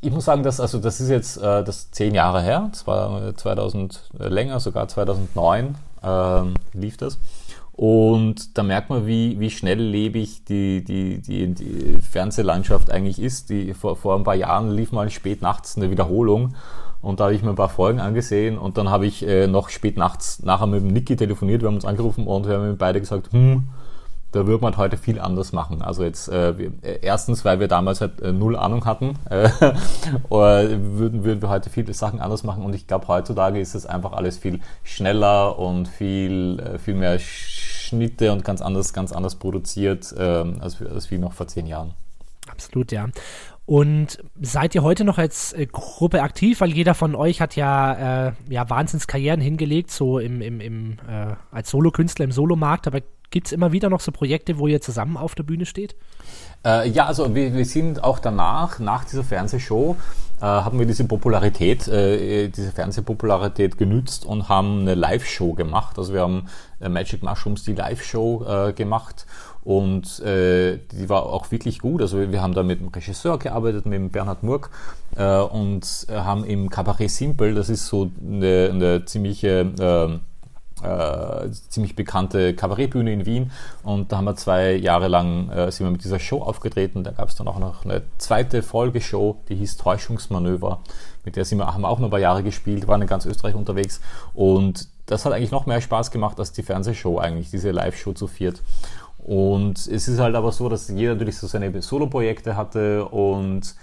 [0.02, 3.36] ich, muss sagen, dass, also das ist jetzt äh, das zehn Jahre her, das war
[3.36, 7.18] 2000 äh, länger, sogar 2009 ähm, lief das.
[7.72, 13.50] Und da merkt man, wie, wie schnelllebig die, die, die, die Fernsehlandschaft eigentlich ist.
[13.50, 16.54] Die, vor, vor ein paar Jahren lief mal spät nachts eine Wiederholung
[17.04, 19.70] und da habe ich mir ein paar Folgen angesehen und dann habe ich äh, noch
[19.70, 23.02] spät nachts nachher mit dem Niki telefoniert, wir haben uns angerufen und wir haben beide
[23.02, 23.68] gesagt, hm,
[24.34, 25.82] da würde man heute viel anders machen.
[25.82, 29.50] Also jetzt äh, wir, äh, erstens, weil wir damals halt äh, null Ahnung hatten, äh,
[30.30, 32.66] würden, würden wir heute viele Sachen anders machen.
[32.66, 37.20] Und ich glaube, heutzutage ist es einfach alles viel schneller und viel, äh, viel mehr
[37.20, 40.22] Schnitte und ganz anders, ganz anders produziert, äh,
[40.60, 41.94] als, als wie noch vor zehn Jahren.
[42.50, 43.08] Absolut, ja.
[43.66, 46.60] Und seid ihr heute noch als äh, Gruppe aktiv?
[46.60, 51.36] Weil jeder von euch hat ja, äh, ja Wahnsinnskarrieren hingelegt, so im, im, im äh,
[51.52, 52.88] als Solokünstler im Solomarkt.
[52.88, 53.00] Aber
[53.34, 55.96] Gibt es immer wieder noch so Projekte, wo ihr zusammen auf der Bühne steht?
[56.64, 59.96] Äh, ja, also wir, wir, sind auch danach, nach dieser Fernsehshow,
[60.40, 65.98] äh, haben wir diese Popularität, äh, diese Fernsehpopularität genützt und haben eine Live-Show gemacht.
[65.98, 66.46] Also wir haben
[66.80, 69.26] äh, Magic Mushrooms die Live-Show äh, gemacht
[69.64, 72.04] und äh, die war auch wirklich gut.
[72.04, 74.70] Also wir haben da mit dem Regisseur gearbeitet, mit dem Bernhard Murk
[75.16, 80.20] und haben im Cabaret Simple, das ist so eine, eine ziemliche äh,
[81.70, 83.52] ziemlich bekannte Kabarettbühne in Wien
[83.84, 87.04] und da haben wir zwei Jahre lang äh, sind wir mit dieser Show aufgetreten.
[87.04, 90.82] Da gab es dann auch noch eine zweite Folgeshow, die hieß Täuschungsmanöver.
[91.26, 93.26] Mit der sind wir, haben wir auch noch ein paar Jahre gespielt, waren in ganz
[93.26, 94.02] Österreich unterwegs
[94.34, 98.28] und das hat eigentlich noch mehr Spaß gemacht als die Fernsehshow eigentlich, diese Live-Show zu
[98.28, 98.62] viert.
[99.18, 103.76] Und es ist halt aber so, dass jeder natürlich so seine Solo-Projekte hatte und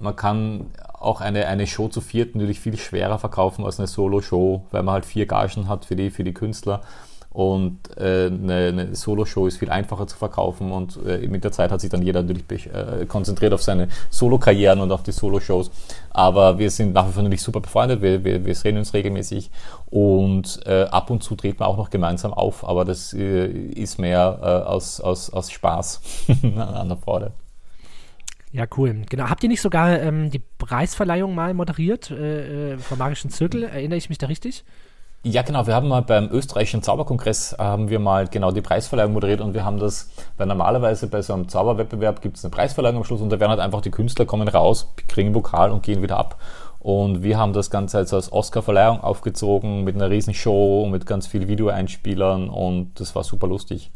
[0.00, 0.66] man kann
[1.04, 4.94] auch eine, eine Show zu viert natürlich viel schwerer verkaufen als eine Solo-Show, weil man
[4.94, 6.82] halt vier Gagen hat für die, für die Künstler.
[7.34, 11.72] Und äh, eine, eine Solo-Show ist viel einfacher zu verkaufen und äh, mit der Zeit
[11.72, 15.72] hat sich dann jeder natürlich äh, konzentriert auf seine Solo-Karrieren und auf die Solo-Shows.
[16.10, 19.50] Aber wir sind nach wie vor natürlich super befreundet, wir, wir, wir sehen uns regelmäßig
[19.86, 23.98] und äh, ab und zu treten wir auch noch gemeinsam auf, aber das äh, ist
[23.98, 26.02] mehr äh, aus, aus, aus Spaß
[26.56, 27.32] an der Freude.
[28.54, 29.02] Ja, cool.
[29.10, 29.28] Genau.
[29.28, 33.64] Habt ihr nicht sogar ähm, die Preisverleihung mal moderiert äh, äh, vom Magischen Zirkel?
[33.64, 34.64] Erinnere ich mich da richtig?
[35.24, 35.66] Ja, genau.
[35.66, 39.64] Wir haben mal beim österreichischen Zauberkongress haben wir mal genau die Preisverleihung moderiert und wir
[39.64, 43.30] haben das, weil normalerweise bei so einem Zauberwettbewerb gibt es eine Preisverleihung am Schluss und
[43.30, 46.40] da werden halt einfach die Künstler kommen raus, kriegen einen Pokal und gehen wieder ab.
[46.78, 51.26] Und wir haben das Ganze als, als Oscar-Verleihung aufgezogen mit einer riesen Show, mit ganz
[51.26, 53.90] vielen Videoeinspielern und das war super lustig.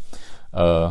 [0.51, 0.91] Äh,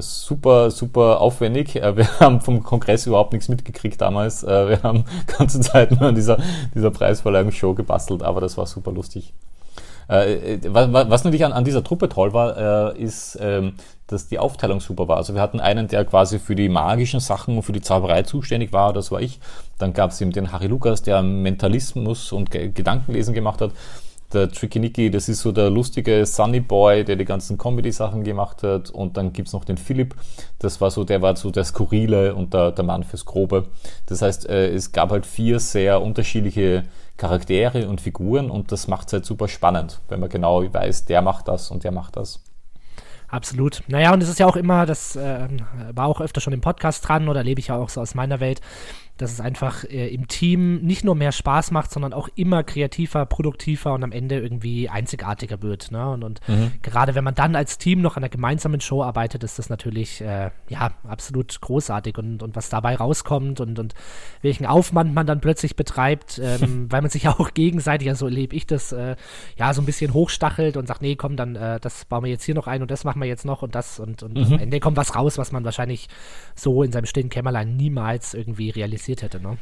[0.00, 1.76] super, super aufwendig.
[1.76, 4.42] Äh, wir haben vom Kongress überhaupt nichts mitgekriegt damals.
[4.44, 5.04] Äh, wir haben
[5.38, 6.38] ganze Zeit nur an dieser,
[6.74, 9.32] dieser Preisverleihungsshow gebastelt, aber das war super lustig.
[10.08, 13.74] Äh, was, natürlich an, an dieser Truppe toll war, äh, ist, ähm,
[14.08, 15.16] dass die Aufteilung super war.
[15.16, 18.72] Also wir hatten einen, der quasi für die magischen Sachen und für die Zauberei zuständig
[18.72, 19.38] war, das war ich.
[19.78, 23.70] Dann gab es eben den Harry Lukas, der Mentalismus und Gedankenlesen gemacht hat.
[24.32, 28.62] Der Tricky Nicky, das ist so der lustige Sunny Boy, der die ganzen Comedy-Sachen gemacht
[28.62, 28.90] hat.
[28.90, 30.14] Und dann gibt's noch den Philipp,
[30.58, 33.66] das war so, der war so der Skurrile und der, der Mann fürs Grobe.
[34.06, 36.84] Das heißt, äh, es gab halt vier sehr unterschiedliche
[37.16, 41.22] Charaktere und Figuren und das macht es halt super spannend, wenn man genau weiß, der
[41.22, 42.42] macht das und der macht das.
[43.30, 43.82] Absolut.
[43.86, 45.46] Naja, und es ist ja auch immer, das äh,
[45.94, 48.40] war auch öfter schon im Podcast dran oder lebe ich ja auch so aus meiner
[48.40, 48.60] Welt,
[49.20, 53.26] dass es einfach äh, im Team nicht nur mehr Spaß macht, sondern auch immer kreativer,
[53.26, 55.90] produktiver und am Ende irgendwie einzigartiger wird.
[55.90, 56.08] Ne?
[56.08, 56.72] Und, und mhm.
[56.82, 60.22] gerade wenn man dann als Team noch an einer gemeinsamen Show arbeitet, ist das natürlich
[60.22, 63.94] äh, ja absolut großartig und, und was dabei rauskommt und, und
[64.42, 68.26] welchen Aufwand man dann plötzlich betreibt, ähm, weil man sich ja auch gegenseitig, ja so
[68.26, 69.16] erlebe ich das, äh,
[69.56, 72.44] ja so ein bisschen hochstachelt und sagt, nee, komm, dann äh, das bauen wir jetzt
[72.44, 74.54] hier noch ein und das machen wir jetzt noch und das und, und mhm.
[74.54, 76.08] am Ende kommt was raus, was man wahrscheinlich
[76.54, 79.40] so in seinem stillen Kämmerlein niemals irgendwie realisiert interessiert hätte.
[79.40, 79.58] Ne?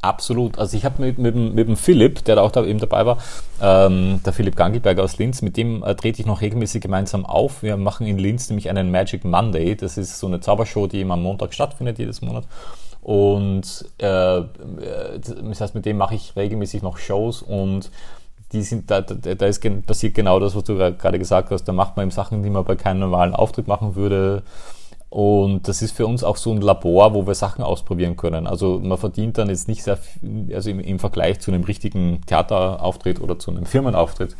[0.00, 0.58] Absolut.
[0.58, 3.18] Also ich habe mit, mit, mit dem Philipp, der da auch da eben dabei war,
[3.60, 7.62] ähm, der Philipp Gangelberger aus Linz, mit dem äh, trete ich noch regelmäßig gemeinsam auf.
[7.62, 9.74] Wir machen in Linz nämlich einen Magic Monday.
[9.74, 12.44] Das ist so eine Zaubershow, die immer am Montag stattfindet, jedes Monat.
[13.02, 17.90] Und äh, das heißt, mit dem mache ich regelmäßig noch Shows und
[18.52, 21.64] die sind, da, da, da ist passiert genau das, was du gerade gesagt hast.
[21.64, 24.42] Da macht man eben Sachen, die man bei keinem normalen Auftritt machen würde
[25.10, 28.46] und das ist für uns auch so ein Labor, wo wir Sachen ausprobieren können.
[28.46, 32.20] Also man verdient dann jetzt nicht sehr viel, also im, im Vergleich zu einem richtigen
[32.26, 34.36] Theaterauftritt oder zu einem Firmenauftritt,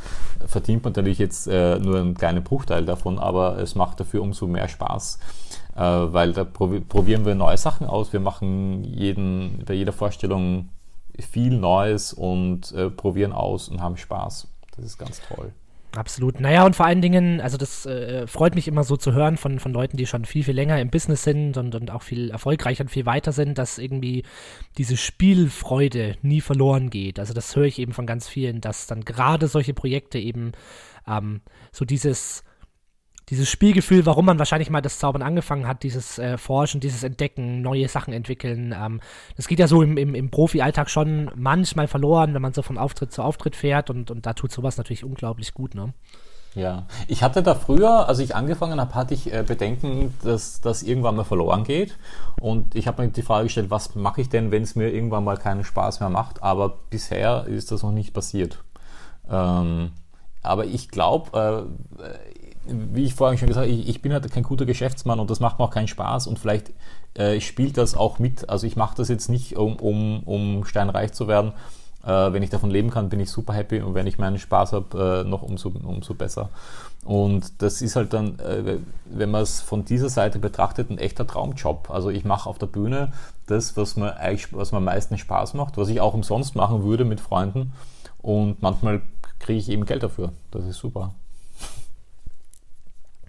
[0.47, 4.47] verdient man natürlich jetzt äh, nur einen kleinen Bruchteil davon, aber es macht dafür umso
[4.47, 5.19] mehr Spaß,
[5.75, 8.13] äh, weil da probieren wir neue Sachen aus.
[8.13, 10.69] Wir machen jeden, bei jeder Vorstellung
[11.19, 14.49] viel Neues und äh, probieren aus und haben Spaß.
[14.77, 15.53] Das ist ganz toll.
[15.97, 16.39] Absolut.
[16.39, 19.59] Naja, und vor allen Dingen, also das äh, freut mich immer so zu hören von,
[19.59, 22.85] von Leuten, die schon viel, viel länger im Business sind und, und auch viel erfolgreicher
[22.85, 24.25] und viel weiter sind, dass irgendwie
[24.77, 27.19] diese Spielfreude nie verloren geht.
[27.19, 30.53] Also das höre ich eben von ganz vielen, dass dann gerade solche Projekte eben
[31.07, 31.41] ähm,
[31.73, 32.45] so dieses
[33.31, 37.61] dieses Spielgefühl, warum man wahrscheinlich mal das Zaubern angefangen hat, dieses äh, Forschen, dieses Entdecken,
[37.61, 38.75] neue Sachen entwickeln.
[38.79, 39.01] Ähm,
[39.37, 42.79] das geht ja so im, im, im Profi-Alltag schon manchmal verloren, wenn man so von
[42.79, 45.93] Auftritt zu Auftritt fährt und, und da tut sowas natürlich unglaublich gut, ne?
[46.55, 50.83] Ja, ich hatte da früher, als ich angefangen habe, hatte ich äh, Bedenken, dass das
[50.83, 51.97] irgendwann mal verloren geht.
[52.41, 55.25] Und ich habe mir die Frage gestellt, was mache ich denn, wenn es mir irgendwann
[55.25, 56.43] mal keinen Spaß mehr macht?
[56.43, 58.65] Aber bisher ist das noch nicht passiert.
[59.31, 59.93] Ähm,
[60.43, 61.69] aber ich glaube,
[62.03, 62.38] äh,
[62.69, 65.41] wie ich vorhin schon gesagt habe, ich, ich, bin halt kein guter Geschäftsmann und das
[65.41, 66.73] macht mir auch keinen Spaß und vielleicht
[67.15, 68.49] äh, spielt das auch mit.
[68.49, 71.53] Also ich mache das jetzt nicht, um, um, um steinreich zu werden.
[72.05, 74.73] Äh, wenn ich davon leben kann, bin ich super happy und wenn ich meinen Spaß
[74.73, 76.51] habe, äh, noch umso, umso besser.
[77.05, 81.27] Und das ist halt dann, äh, wenn man es von dieser Seite betrachtet, ein echter
[81.27, 81.91] Traumjob.
[81.91, 83.13] Also ich mache auf der Bühne
[83.47, 84.17] das, was mir
[84.53, 87.73] was mir am meisten Spaß macht, was ich auch umsonst machen würde mit Freunden.
[88.21, 89.03] Und manchmal
[89.39, 90.33] kriege ich eben Geld dafür.
[90.51, 91.15] Das ist super.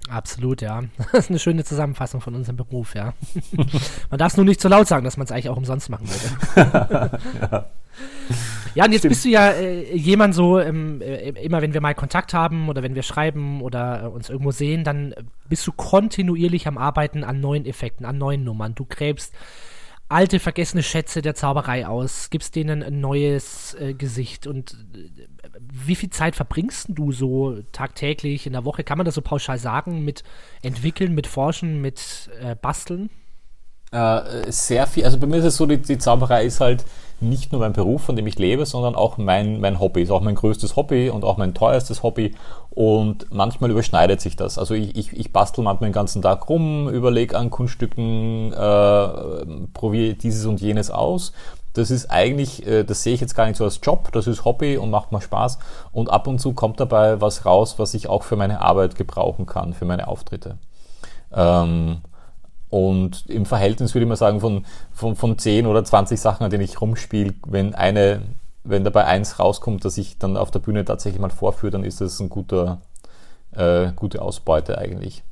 [0.09, 0.83] Absolut, ja.
[1.11, 3.13] Das ist eine schöne Zusammenfassung von unserem Beruf, ja.
[4.09, 6.07] man darf es nur nicht zu laut sagen, dass man es eigentlich auch umsonst machen
[6.09, 7.19] würde.
[7.41, 7.65] ja.
[8.75, 9.11] ja, und jetzt Stimmt.
[9.11, 12.83] bist du ja äh, jemand so, ähm, äh, immer wenn wir mal Kontakt haben oder
[12.83, 15.13] wenn wir schreiben oder äh, uns irgendwo sehen, dann
[15.47, 18.75] bist du kontinuierlich am Arbeiten an neuen Effekten, an neuen Nummern.
[18.75, 19.33] Du gräbst
[20.07, 25.95] alte, vergessene Schätze der Zauberei aus, gibst denen ein neues äh, Gesicht und äh, wie
[25.95, 28.83] viel Zeit verbringst du so tagtäglich in der Woche?
[28.83, 30.03] Kann man das so pauschal sagen?
[30.03, 30.23] Mit
[30.61, 33.09] entwickeln, mit forschen, mit äh, basteln?
[33.91, 35.03] Äh, sehr viel.
[35.03, 36.85] Also bei mir ist es so, die, die, Zauberei ist halt
[37.21, 40.03] nicht nur mein Beruf, von dem ich lebe, sondern auch mein, mein Hobby.
[40.03, 42.35] Ist auch mein größtes Hobby und auch mein teuerstes Hobby.
[42.69, 44.59] Und manchmal überschneidet sich das.
[44.59, 50.13] Also ich, ich, ich bastel manchmal den ganzen Tag rum, überlege an Kunststücken, äh, probiere
[50.13, 51.33] dieses und jenes aus
[51.79, 54.45] das ist eigentlich, äh, das sehe ich jetzt gar nicht so als Job, das ist
[54.45, 55.59] Hobby und macht mir Spaß.
[55.91, 59.45] Und ab und zu kommt dabei was raus, was ich auch für meine Arbeit gebrauchen
[59.45, 60.57] kann, für meine Auftritte.
[61.33, 62.01] Ähm,
[62.69, 66.51] und im Verhältnis würde ich mal sagen, von, von, von 10 oder 20 Sachen, an
[66.51, 68.21] denen ich rumspiele, wenn eine,
[68.63, 72.01] wenn dabei eins rauskommt, dass ich dann auf der Bühne tatsächlich mal vorführe, dann ist
[72.01, 72.81] das ein guter,
[73.53, 75.23] äh, gute Ausbeute eigentlich.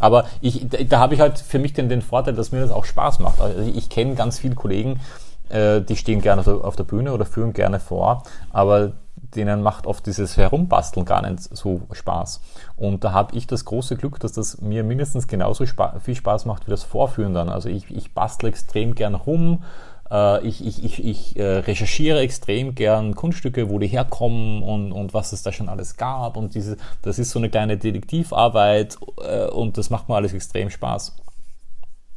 [0.00, 2.84] Aber ich, da habe ich halt für mich den, den Vorteil, dass mir das auch
[2.84, 3.40] Spaß macht.
[3.40, 5.00] Also ich kenne ganz viele Kollegen,
[5.48, 8.92] äh, die stehen gerne auf der Bühne oder führen gerne vor, aber
[9.34, 12.40] denen macht oft dieses Herumbasteln gar nicht so Spaß.
[12.76, 16.46] Und da habe ich das große Glück, dass das mir mindestens genauso spa viel Spaß
[16.46, 17.48] macht wie das Vorführen dann.
[17.48, 19.62] Also ich, ich bastle extrem gern rum,
[20.10, 25.12] Äh, ich ich, ich, ich äh, recherchiere extrem gern Kunststücke, wo die herkommen und, und
[25.12, 26.36] was es da schon alles gab.
[26.36, 30.70] Und diese, das ist so eine kleine Detektivarbeit äh, und das macht mir alles extrem
[30.70, 31.14] Spaß.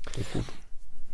[0.06, 0.46] Das ist gut.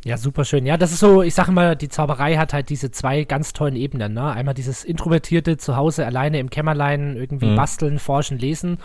[0.07, 0.65] Ja, super schön.
[0.65, 3.75] Ja, das ist so, ich sage mal, die Zauberei hat halt diese zwei ganz tollen
[3.75, 4.13] Ebenen.
[4.13, 4.31] Ne?
[4.31, 7.57] Einmal dieses introvertierte Zuhause alleine im Kämmerlein irgendwie mhm.
[7.57, 8.77] basteln, forschen, lesen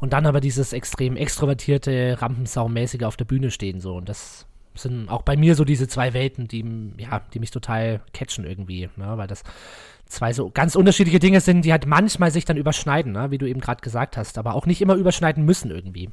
[0.00, 3.94] und dann aber dieses extrem extrovertierte, rampensaumäßige auf der Bühne stehen so.
[3.94, 6.64] Und das sind auch bei mir so diese zwei Welten, die,
[6.98, 9.16] ja, die mich total catchen irgendwie, ne?
[9.16, 9.44] weil das
[10.06, 13.30] zwei so ganz unterschiedliche Dinge sind, die halt manchmal sich dann überschneiden, ne?
[13.30, 16.10] wie du eben gerade gesagt hast, aber auch nicht immer überschneiden müssen irgendwie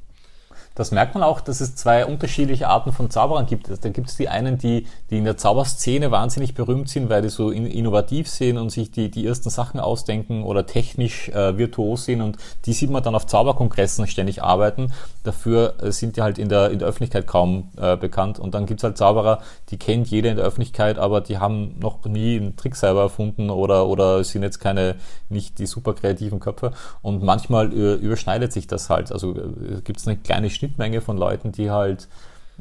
[0.76, 3.70] das merkt man auch, dass es zwei unterschiedliche Arten von Zauberern gibt.
[3.70, 7.30] Da gibt es die einen, die, die in der Zauberszene wahnsinnig berühmt sind, weil die
[7.30, 12.06] so in, innovativ sind und sich die, die ersten Sachen ausdenken oder technisch äh, virtuos
[12.06, 14.94] sind und die sieht man dann auf Zauberkongressen ständig arbeiten.
[15.24, 18.40] Dafür äh, sind die halt in der, in der Öffentlichkeit kaum äh, bekannt.
[18.40, 21.78] Und dann gibt es halt Zauberer, die kennt jeder in der Öffentlichkeit, aber die haben
[21.80, 24.96] noch nie einen Trick selber erfunden oder, oder sind jetzt keine,
[25.30, 26.72] nicht die super kreativen Köpfe.
[27.02, 29.12] Und manchmal äh, überschneidet sich das halt.
[29.12, 32.08] Also äh, gibt es eine kleine Schnittmenge von Leuten, die halt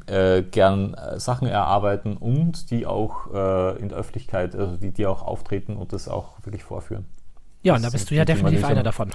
[0.06, 5.06] äh, gern äh, Sachen erarbeiten und die auch äh, in der Öffentlichkeit, also die, die
[5.06, 7.06] auch auftreten und das auch wirklich vorführen.
[7.62, 9.10] Ja, und da bist du ja definitiv einer davon.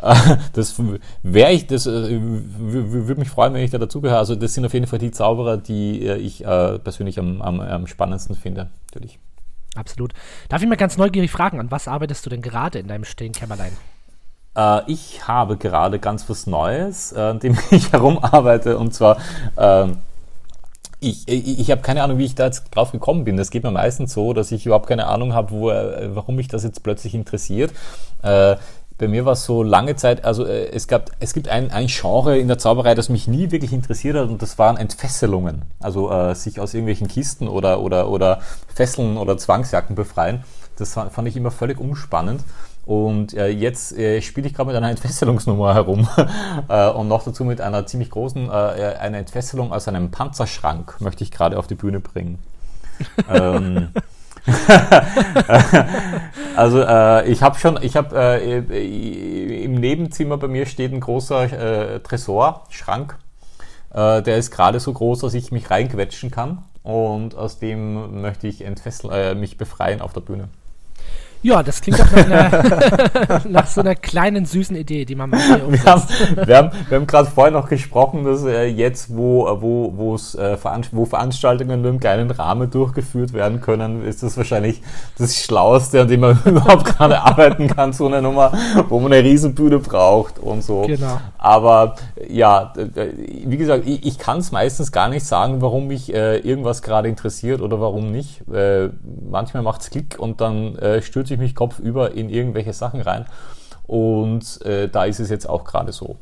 [0.52, 0.80] das
[1.22, 4.18] wäre ich, das äh, würde mich freuen, wenn ich da dazugehöre.
[4.18, 7.60] Also das sind auf jeden Fall die Zauberer, die äh, ich äh, persönlich am, am,
[7.60, 9.18] am spannendsten finde, natürlich.
[9.74, 10.12] Absolut.
[10.48, 13.32] Darf ich mal ganz neugierig fragen, an was arbeitest du denn gerade in deinem stillen
[13.32, 13.72] Kämmerlein?
[14.58, 18.76] Äh, ich habe gerade ganz was Neues, äh, an dem ich herumarbeite.
[18.76, 19.18] Und zwar,
[19.56, 19.86] äh,
[21.00, 23.36] ich, ich, ich habe keine Ahnung, wie ich da jetzt drauf gekommen bin.
[23.36, 26.48] Das geht mir meistens so, dass ich überhaupt keine Ahnung habe, wo, äh, warum mich
[26.48, 27.72] das jetzt plötzlich interessiert.
[28.22, 28.56] Äh,
[28.98, 31.86] bei mir war es so lange Zeit, also äh, es gab, es gibt ein, ein
[31.86, 35.62] Genre in der Zauberei, das mich nie wirklich interessiert hat und das waren Entfesselungen.
[35.78, 38.40] Also sich aus irgendwelchen Kisten oder, oder, oder
[38.74, 40.42] Fesseln oder Zwangsjacken befreien.
[40.76, 42.42] Das fand ich immer völlig umspannend.
[42.88, 46.08] Und äh, jetzt äh, spiele ich gerade mit einer Entfesselungsnummer herum
[46.70, 48.52] äh, und noch dazu mit einer ziemlich großen, äh,
[48.98, 52.38] eine Entfesselung aus einem Panzerschrank möchte ich gerade auf die Bühne bringen.
[53.28, 53.90] ähm,
[56.56, 61.96] also äh, ich habe schon, ich habe äh, im Nebenzimmer bei mir steht ein großer
[61.96, 63.18] äh, Tresor, Schrank.
[63.92, 68.48] Äh, der ist gerade so groß, dass ich mich reinquetschen kann und aus dem möchte
[68.48, 70.48] ich äh, mich befreien auf der Bühne.
[71.42, 75.60] Ja, das klingt doch nach, einer, nach so einer kleinen süßen Idee, die man mal
[75.62, 75.86] umsetzt.
[75.86, 79.62] Wir haben, wir haben, wir haben gerade vorher noch gesprochen, dass äh, jetzt, wo, äh,
[79.62, 84.36] wo, wo's, äh, Veranst wo Veranstaltungen nur im kleinen Rahmen durchgeführt werden können, ist das
[84.36, 84.82] wahrscheinlich
[85.16, 88.52] das Schlauste, an dem man überhaupt gerade arbeiten kann, so eine Nummer,
[88.88, 90.82] wo man eine Riesenbühne braucht und so.
[90.82, 91.20] Genau.
[91.38, 91.94] Aber
[92.28, 96.82] ja, wie gesagt, ich, ich kann es meistens gar nicht sagen, warum mich äh, irgendwas
[96.82, 98.42] gerade interessiert oder warum nicht.
[98.52, 98.88] Äh,
[99.30, 103.00] manchmal macht es Klick und dann äh, stürzt stürze ich mich kopfüber in irgendwelche Sachen
[103.00, 103.26] rein.
[103.86, 106.16] Und äh, da ist es jetzt auch gerade so.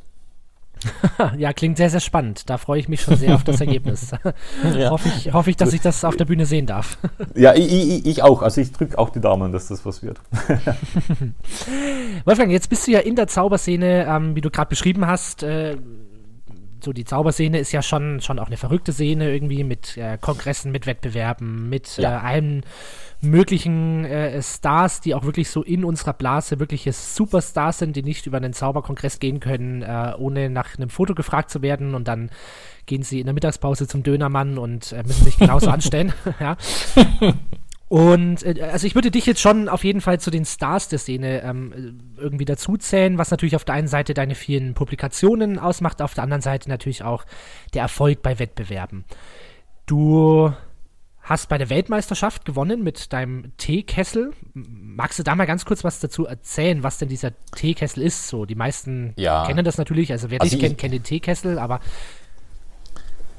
[1.38, 2.51] ja, klingt sehr, sehr spannend.
[2.51, 4.11] Da freue ich mich schon sehr auf das Ergebnis.
[4.79, 4.90] ja.
[4.90, 6.99] hoffe, ich, hoffe ich, dass ich das auf der Bühne sehen darf.
[7.35, 8.42] ja, ich, ich, ich, auch.
[8.42, 10.21] Also ich drücke auch die Daumen, dass das was wird.
[12.25, 15.42] Wolfgang, jetzt bist du ja in der Zauberszene, ähm, wie du gerade beschrieben hast.
[15.42, 15.77] Äh,
[16.83, 20.73] so die Zauberszene ist ja schon, schon auch eine verrückte Szene irgendwie mit äh, Kongressen,
[20.73, 22.12] mit Wettbewerben, mit ja.
[22.12, 22.65] äh, allen
[23.21, 28.27] möglichen äh, Stars, die auch wirklich so in unserer Blase wirkliche Superstars sind, die nicht
[28.27, 32.31] über einen Zauberkongress gehen können, äh, ohne nach einem Foto gefragt zu werden und dann
[32.87, 36.12] gehen sie in der Mittagspause zum Dönermann und äh, müssen sich genauso anstellen.
[36.41, 36.57] ja.
[37.88, 40.99] Und äh, also ich würde dich jetzt schon auf jeden Fall zu den Stars der
[40.99, 46.14] Szene ähm, irgendwie dazuzählen, was natürlich auf der einen Seite deine vielen Publikationen ausmacht, auf
[46.14, 47.25] der anderen Seite natürlich auch
[47.75, 49.05] der Erfolg bei Wettbewerben.
[49.87, 50.53] Du
[51.22, 54.33] hast bei der Weltmeisterschaft gewonnen mit deinem Teekessel.
[54.55, 58.29] Magst du da mal ganz kurz was dazu erzählen, was denn dieser Teekessel ist?
[58.29, 59.44] So, die meisten ja.
[59.44, 61.81] kennen das natürlich, also wer also dich kennt, kennt den Teekessel, aber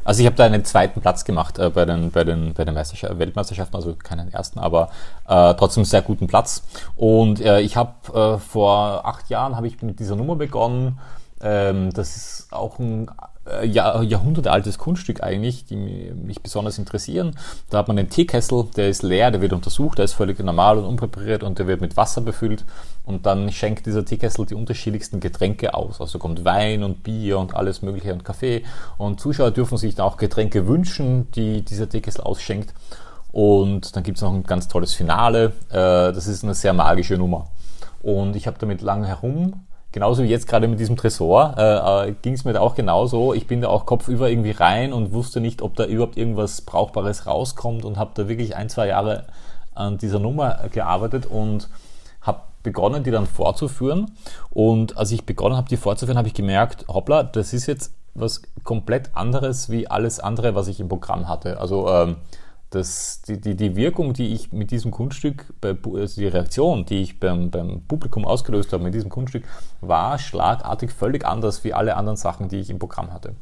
[0.07, 2.75] also ich habe da einen zweiten Platz gemacht äh, bei den, bei den, bei den
[2.75, 4.89] Weltmeisterschaften, also keinen ersten, aber
[5.27, 6.63] äh, trotzdem sehr guten Platz.
[6.95, 10.97] Und äh, ich habe äh, vor acht Jahren habe ich mit dieser Nummer begonnen.
[11.41, 13.11] Ähm, das ist auch ein
[13.65, 17.37] Jahr, jahrhundertealtes Kunststück eigentlich, die mich besonders interessieren.
[17.69, 20.77] Da hat man einen Teekessel, der ist leer, der wird untersucht, der ist völlig normal
[20.77, 22.65] und unpräpariert und der wird mit Wasser befüllt
[23.05, 26.01] und dann schenkt dieser Teekessel die unterschiedlichsten Getränke aus.
[26.01, 28.63] Also kommt Wein und Bier und alles mögliche und Kaffee
[28.97, 32.73] und Zuschauer dürfen sich dann auch Getränke wünschen, die dieser Teekessel ausschenkt.
[33.31, 35.53] Und dann gibt es noch ein ganz tolles Finale.
[35.69, 37.47] Äh, das ist eine sehr magische Nummer.
[38.01, 42.15] Und ich habe damit lange herum genauso wie jetzt gerade mit diesem Tresor, äh, äh,
[42.21, 43.33] ging es mir da auch genauso.
[43.33, 47.25] Ich bin da auch kopfüber irgendwie rein und wusste nicht, ob da überhaupt irgendwas Brauchbares
[47.25, 49.25] rauskommt und habe da wirklich ein, zwei Jahre
[49.73, 51.69] an dieser Nummer gearbeitet und
[52.21, 54.11] habe begonnen, die dann vorzuführen.
[54.49, 58.41] Und als ich begonnen habe, die vorzuführen, habe ich gemerkt, hoppla, das ist jetzt was
[58.63, 61.59] komplett anderes wie alles andere, was ich im Programm hatte.
[61.59, 62.17] Also ähm,
[62.69, 67.19] das, die, die, die Wirkung, die ich mit diesem Kunststück, also die Reaktion, die ich
[67.19, 69.43] beim, beim Publikum ausgelöst habe mit diesem Kunststück,
[69.79, 73.35] war schlagartig völlig anders wie alle anderen Sachen, die ich im Programm hatte.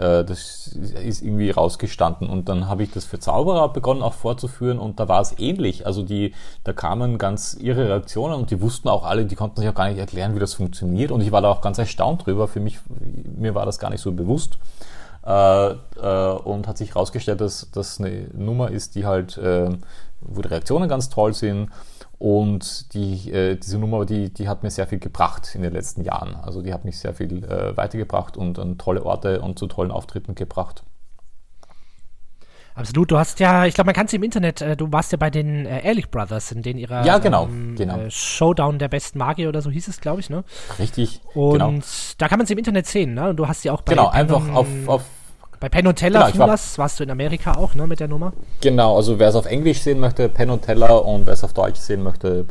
[0.00, 2.28] Äh, das ist irgendwie rausgestanden.
[2.28, 5.86] Und dann habe ich das für Zauberer begonnen auch vorzuführen und da war es ähnlich.
[5.86, 9.68] Also die, da kamen ganz ihre Reaktionen und die wussten auch alle, die konnten sich
[9.68, 11.10] auch gar nicht erklären, wie das funktioniert.
[11.10, 12.48] Und ich war da auch ganz erstaunt drüber.
[12.48, 12.78] Für mich,
[13.36, 14.58] mir war das gar nicht so bewusst.
[15.30, 19.70] Äh, äh, und hat sich herausgestellt, dass das eine Nummer ist, die halt, äh,
[20.20, 21.70] wo die Reaktionen ganz toll sind
[22.18, 26.02] und die, äh, diese Nummer, die, die hat mir sehr viel gebracht in den letzten
[26.02, 26.34] Jahren.
[26.34, 29.92] Also die hat mich sehr viel äh, weitergebracht und an tolle Orte und zu tollen
[29.92, 30.82] Auftritten gebracht.
[32.74, 35.18] Absolut, du hast ja, ich glaube, man kann es im Internet, äh, du warst ja
[35.18, 37.98] bei den äh, Ehrlich Brothers, in denen ihrer ja, genau, ähm, genau.
[37.98, 40.42] Äh, Showdown der besten Magier oder so hieß es, glaube ich, ne?
[40.78, 41.20] Richtig.
[41.34, 41.74] Und genau.
[42.18, 43.30] da kann man es im Internet sehen, ne?
[43.30, 45.04] Und du hast ja auch bei Genau, einfach auf, auf
[45.60, 48.32] bei Penn und Teller, genau, war, warst du in Amerika auch, ne, mit der Nummer?
[48.62, 51.52] Genau, also wer es auf Englisch sehen möchte, Penn und Teller und wer es auf
[51.52, 52.46] Deutsch sehen möchte,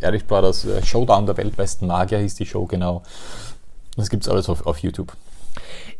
[0.00, 3.02] äh, Erich Brothers äh, Showdown der weltbesten Magier hieß die Show, genau.
[3.96, 5.12] Das gibt es alles auf, auf YouTube.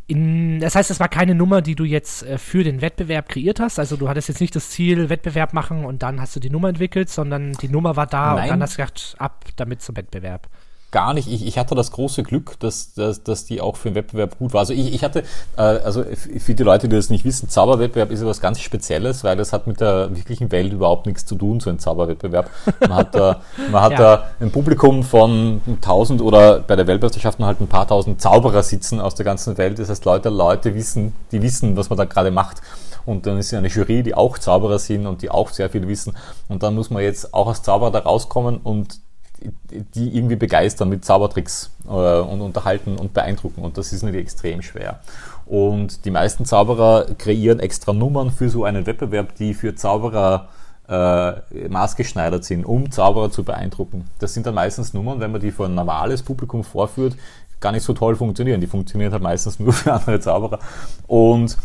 [0.07, 3.59] In, das heißt, es war keine Nummer, die du jetzt äh, für den Wettbewerb kreiert
[3.59, 3.79] hast.
[3.79, 6.69] Also du hattest jetzt nicht das Ziel, Wettbewerb machen und dann hast du die Nummer
[6.69, 8.45] entwickelt, sondern die Nummer war da Nein.
[8.45, 10.49] und dann hast du gedacht, ab damit zum Wettbewerb
[10.93, 11.29] gar nicht.
[11.29, 14.53] Ich, ich hatte das große Glück, dass, dass, dass die auch für den Wettbewerb gut
[14.53, 14.61] war.
[14.61, 15.25] Also ich, ich hatte,
[15.57, 16.05] äh, also
[16.39, 19.67] für die Leute, die das nicht wissen, Zauberwettbewerb ist etwas ganz Spezielles, weil das hat
[19.67, 22.49] mit der wirklichen Welt überhaupt nichts zu tun, so ein Zauberwettbewerb.
[22.81, 23.41] Man hat da,
[23.73, 23.99] man hat ja.
[23.99, 29.01] da ein Publikum von 1000 oder bei der Weltmeisterschaft halt ein paar tausend Zauberer sitzen
[29.01, 29.79] aus der ganzen Welt.
[29.79, 32.61] Das heißt, Leute, Leute wissen, die wissen, was man da gerade macht.
[33.05, 35.89] Und dann ist ja eine Jury, die auch Zauberer sind und die auch sehr viel
[35.89, 36.15] wissen.
[36.49, 39.01] Und dann muss man jetzt auch als Zauberer da rauskommen und
[39.95, 43.63] die irgendwie begeistern mit Zaubertricks äh, und unterhalten und beeindrucken.
[43.63, 45.01] Und das ist natürlich extrem schwer.
[45.47, 50.49] Und die meisten Zauberer kreieren extra Nummern für so einen Wettbewerb, die für Zauberer
[50.89, 54.09] äh, maßgeschneidert sind, um Zauberer zu beeindrucken.
[54.19, 57.17] Das sind dann meistens Nummern, wenn man die vor ein normales Publikum vorführt,
[57.61, 58.61] gar nicht so toll funktionieren.
[58.61, 60.59] Die funktionieren halt meistens nur für andere Zauberer.
[61.07, 61.57] Und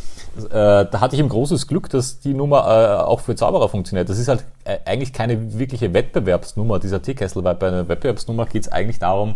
[0.50, 4.10] da hatte ich ein großes Glück, dass die Nummer äh, auch für Zauberer funktioniert.
[4.10, 8.64] Das ist halt äh, eigentlich keine wirkliche Wettbewerbsnummer, dieser Teekessel, weil bei einer Wettbewerbsnummer geht
[8.64, 9.36] es eigentlich darum,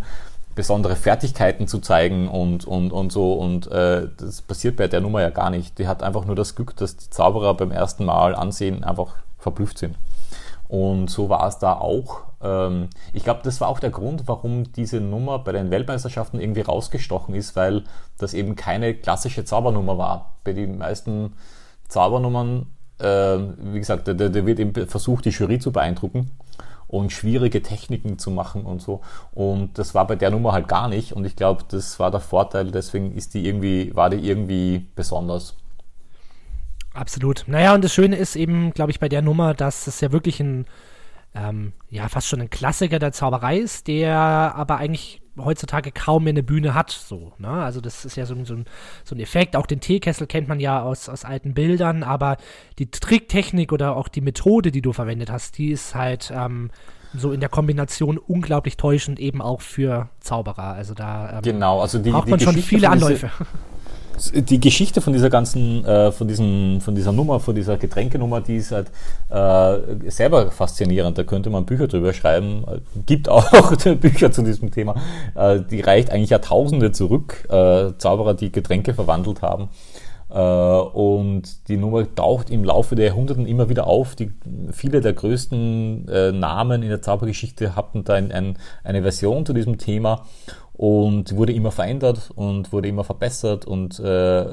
[0.54, 3.34] besondere Fertigkeiten zu zeigen und, und, und so.
[3.34, 5.80] Und äh, das passiert bei der Nummer ja gar nicht.
[5.80, 9.80] Die hat einfach nur das Glück, dass die Zauberer beim ersten Mal ansehen einfach verblüfft
[9.80, 9.95] sind.
[10.71, 12.21] Und so war es da auch.
[12.41, 16.62] Ähm, ich glaube, das war auch der Grund, warum diese Nummer bei den Weltmeisterschaften irgendwie
[16.62, 17.84] rausgestochen ist, weil
[18.17, 20.36] das eben keine klassische Zaubernummer war.
[20.45, 21.34] Bei den meisten
[21.89, 22.67] Zaubernummern,
[22.99, 23.05] äh,
[23.73, 26.31] wie gesagt, da, da wird eben versucht, die Jury zu beeindrucken
[26.88, 29.01] und schwierige Techniken zu machen und so.
[29.34, 31.12] Und das war bei der Nummer halt gar nicht.
[31.12, 32.71] Und ich glaube, das war der Vorteil.
[32.71, 35.57] Deswegen ist die irgendwie, war die irgendwie besonders.
[36.93, 37.45] Absolut.
[37.47, 40.39] Naja, und das Schöne ist eben, glaube ich, bei der Nummer, dass es ja wirklich
[40.39, 40.65] ein,
[41.34, 46.32] ähm, ja, fast schon ein Klassiker der Zauberei ist, der aber eigentlich heutzutage kaum mehr
[46.32, 46.91] eine Bühne hat.
[46.91, 47.47] So, ne?
[47.47, 48.65] Also das ist ja so, so, ein,
[49.06, 49.56] so ein Effekt.
[49.56, 52.38] Auch den Teekessel kennt man ja aus, aus alten Bildern, aber
[52.80, 56.71] die Tricktechnik oder auch die Methode, die du verwendet hast, die ist halt ähm,
[57.13, 60.73] so in der Kombination unglaublich täuschend eben auch für Zauberer.
[60.73, 63.32] Also da ähm, genau, also die, braucht man die schon viele Anläufe.
[64.29, 68.57] Die Geschichte von dieser ganzen, äh, von, diesen, von dieser Nummer, von dieser Getränkenummer, die
[68.57, 68.91] ist halt
[69.29, 71.17] äh, selber faszinierend.
[71.17, 72.63] Da könnte man Bücher drüber schreiben.
[72.67, 73.49] Äh, gibt auch
[73.99, 74.95] Bücher zu diesem Thema.
[75.34, 77.47] Äh, die reicht eigentlich Jahrtausende zurück.
[77.49, 79.69] Äh, Zauberer, die Getränke verwandelt haben.
[80.29, 84.15] Äh, und die Nummer taucht im Laufe der Jahrhunderten immer wieder auf.
[84.15, 84.31] Die,
[84.71, 86.05] viele der größten
[86.39, 90.25] Namen in der Zaubergeschichte hatten da ein, ein, eine Version zu diesem Thema
[90.82, 94.46] und wurde immer verändert und wurde immer verbessert und äh,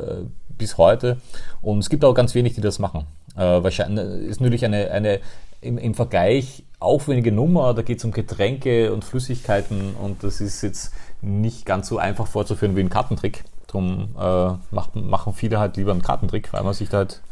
[0.59, 1.17] bis heute.
[1.63, 3.07] Und es gibt auch ganz wenig, die das machen.
[3.35, 5.21] Äh, wahrscheinlich ist natürlich eine, eine
[5.63, 10.61] im, im Vergleich aufwendige Nummer, da geht es um Getränke und Flüssigkeiten und das ist
[10.61, 13.45] jetzt nicht ganz so einfach vorzuführen wie ein Kartentrick.
[13.67, 17.23] Darum äh, macht, machen viele halt lieber einen Kartentrick, weil man sich da halt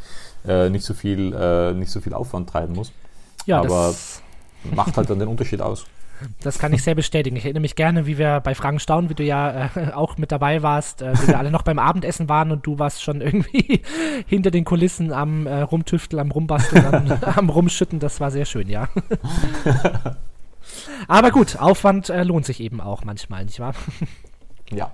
[0.49, 2.93] äh, nicht, so viel, äh, nicht so viel Aufwand treiben muss.
[3.45, 3.95] Ja, Aber
[4.75, 5.85] macht halt dann den Unterschied aus.
[6.41, 7.37] Das kann ich sehr bestätigen.
[7.37, 10.33] Ich erinnere mich gerne, wie wir bei Fragen staunen, wie du ja äh, auch mit
[10.33, 13.83] dabei warst, äh, wie wir alle noch beim Abendessen waren und du warst schon irgendwie
[14.27, 17.99] hinter den Kulissen am äh, Rumtüfteln, am Rumbasteln, am, am Rumschütten.
[17.99, 18.89] Das war sehr schön, ja.
[21.09, 23.75] Aber gut, Aufwand äh, lohnt sich eben auch manchmal, nicht wahr?
[24.73, 24.93] Ja.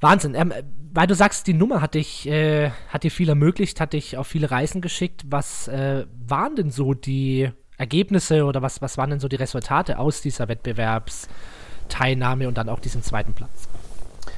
[0.00, 0.34] Wahnsinn.
[0.34, 0.52] Ähm,
[0.92, 4.28] weil du sagst, die Nummer hat dich, äh, hat dir viel ermöglicht, hat dich auf
[4.28, 5.24] viele Reisen geschickt.
[5.26, 7.50] Was äh, waren denn so die
[7.84, 12.80] Ergebnisse oder was, was waren denn so die Resultate aus dieser Wettbewerbsteilnahme und dann auch
[12.80, 13.68] diesem zweiten Platz?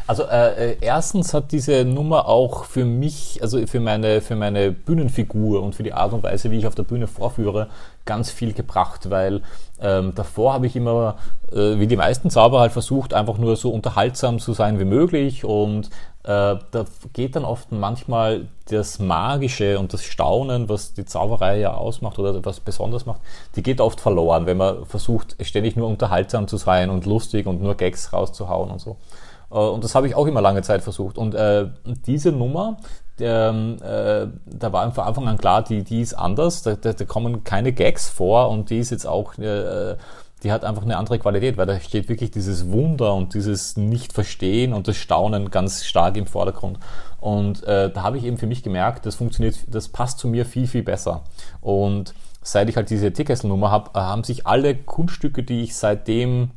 [0.08, 4.70] Also äh, äh, erstens hat diese Nummer auch für mich, also für meine, für meine
[4.70, 7.68] Bühnenfigur und für die Art und Weise, wie ich auf der Bühne vorführe,
[8.04, 9.42] ganz viel gebracht, weil
[9.80, 11.16] ähm, davor habe ich immer,
[11.52, 15.44] äh, wie die meisten Zauberer halt versucht, einfach nur so unterhaltsam zu sein wie möglich
[15.44, 15.90] und
[16.26, 21.74] äh, da geht dann oft manchmal das Magische und das Staunen, was die Zauberei ja
[21.74, 23.20] ausmacht oder was besonders macht,
[23.54, 27.62] die geht oft verloren, wenn man versucht, ständig nur unterhaltsam zu sein und lustig und
[27.62, 28.96] nur Gags rauszuhauen und so.
[29.50, 31.18] Äh, und das habe ich auch immer lange Zeit versucht.
[31.18, 31.68] Und äh,
[32.06, 32.78] diese Nummer,
[33.18, 33.50] der,
[33.82, 37.44] äh, da war von Anfang an klar, die, die ist anders, da, da, da kommen
[37.44, 39.96] keine Gags vor und die ist jetzt auch, äh,
[40.42, 44.74] die hat einfach eine andere Qualität, weil da steht wirklich dieses Wunder und dieses Nicht-Verstehen
[44.74, 46.78] und das Staunen ganz stark im Vordergrund.
[47.20, 50.44] Und äh, da habe ich eben für mich gemerkt, das funktioniert, das passt zu mir
[50.44, 51.24] viel, viel besser.
[51.62, 56.50] Und seit ich halt diese Tickkessel-Nummer habe, haben sich alle Kunststücke, die ich seitdem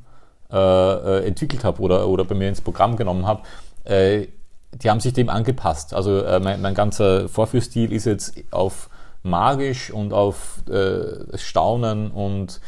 [0.52, 3.44] äh, äh, entwickelt habe oder, oder bei mir ins Programm genommen habe,
[3.84, 4.28] äh,
[4.72, 5.94] die haben sich dem angepasst.
[5.94, 8.90] Also äh, mein, mein ganzer Vorführstil ist jetzt auf
[9.24, 12.62] magisch und auf äh, Staunen und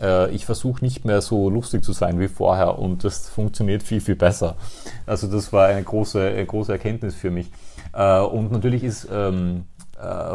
[0.00, 4.00] äh, ich versuche nicht mehr so lustig zu sein wie vorher und das funktioniert viel,
[4.00, 4.56] viel besser.
[5.06, 7.50] Also das war eine große, eine große Erkenntnis für mich.
[7.92, 9.77] Und natürlich ist ähm, äh,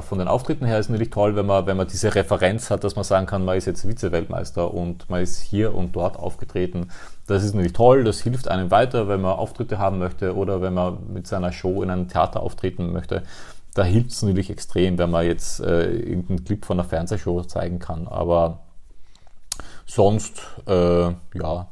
[0.02, 2.96] von den Auftritten her ist natürlich toll, wenn man, wenn man diese Referenz hat, dass
[2.96, 6.90] man sagen kann, man ist jetzt Vize-Weltmeister und man ist hier und dort aufgetreten.
[7.28, 10.74] Das ist natürlich toll, das hilft einem weiter, wenn man Auftritte haben möchte oder wenn
[10.74, 13.24] man mit seiner Show in einem Theater auftreten möchte.
[13.74, 17.80] Da hilft es natürlich extrem, wenn man jetzt äh, irgendeinen Clip von einer Fernsehshow zeigen
[17.80, 18.08] kann.
[18.08, 18.60] Aber
[19.86, 21.06] sonst, äh,
[21.36, 21.68] ja,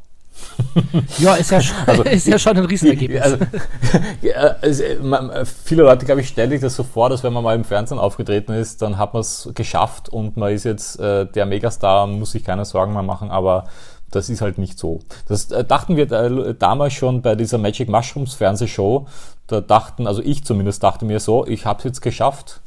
[1.17, 3.21] ja, ist ja, also, ist ja schon ein Riesenergebnis.
[3.21, 3.37] Also,
[4.61, 7.55] also, man, viele Leute, glaube ich, stellen sich das so vor, dass wenn man mal
[7.55, 11.45] im Fernsehen aufgetreten ist, dann hat man es geschafft und man ist jetzt äh, der
[11.45, 13.65] Megastar und muss sich keine Sorgen mehr machen, aber
[14.11, 14.99] das ist halt nicht so.
[15.27, 19.07] Das äh, dachten wir äh, damals schon bei dieser Magic Mushrooms Fernsehshow.
[19.47, 22.61] Da dachten, also ich zumindest dachte mir so, ich habe es jetzt geschafft.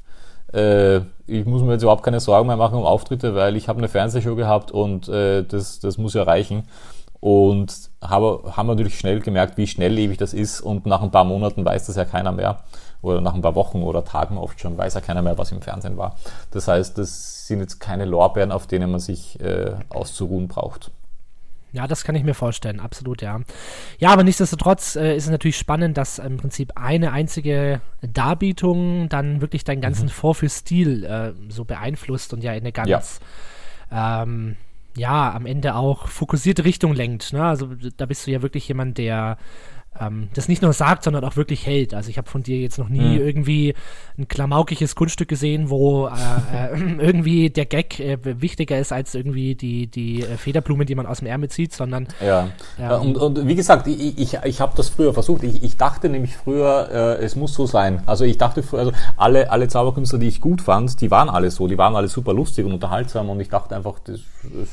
[0.53, 3.79] Äh, ich muss mir jetzt überhaupt keine Sorgen mehr machen um Auftritte, weil ich habe
[3.79, 6.65] eine Fernsehshow gehabt und äh, das, das muss ja reichen.
[7.25, 10.61] Und habe, haben natürlich schnell gemerkt, wie schnelllebig das ist.
[10.61, 12.59] Und nach ein paar Monaten weiß das ja keiner mehr.
[13.01, 15.63] Oder nach ein paar Wochen oder Tagen oft schon weiß ja keiner mehr, was im
[15.63, 16.17] Fernsehen war.
[16.51, 20.91] Das heißt, das sind jetzt keine Lorbeeren, auf denen man sich äh, auszuruhen braucht.
[21.73, 23.41] Ja, das kann ich mir vorstellen, absolut, ja.
[23.99, 29.41] Ja, aber nichtsdestotrotz äh, ist es natürlich spannend, dass im Prinzip eine einzige Darbietung dann
[29.41, 30.11] wirklich deinen ganzen mhm.
[30.11, 33.21] Vorführstil äh, so beeinflusst und ja in eine ganz
[33.91, 34.25] ja.
[34.25, 34.57] ähm,
[34.97, 37.33] ja, am Ende auch fokussierte Richtung lenkt.
[37.33, 37.45] Ne?
[37.45, 39.39] Also da bist du ja wirklich jemand, der
[40.01, 41.95] ähm, das nicht nur sagt, sondern auch wirklich hält.
[41.95, 43.27] Also ich habe von dir jetzt noch nie mhm.
[43.27, 43.75] irgendwie
[44.19, 49.55] ein klamaukiges Kunststück gesehen, wo äh, äh, irgendwie der Gag äh, wichtiger ist als irgendwie
[49.55, 52.49] die, die äh, Federblume, die man aus dem Ärmel zieht, sondern ja.
[52.79, 55.43] Ähm, und, und wie gesagt, ich, ich, ich habe das früher versucht.
[55.45, 58.03] Ich, ich dachte nämlich früher, äh, es muss so sein.
[58.07, 61.51] Also ich dachte früher, also alle, alle Zauberkünstler, die ich gut fand, die waren alle
[61.51, 64.21] so, die waren alle super lustig und unterhaltsam und ich dachte einfach, das,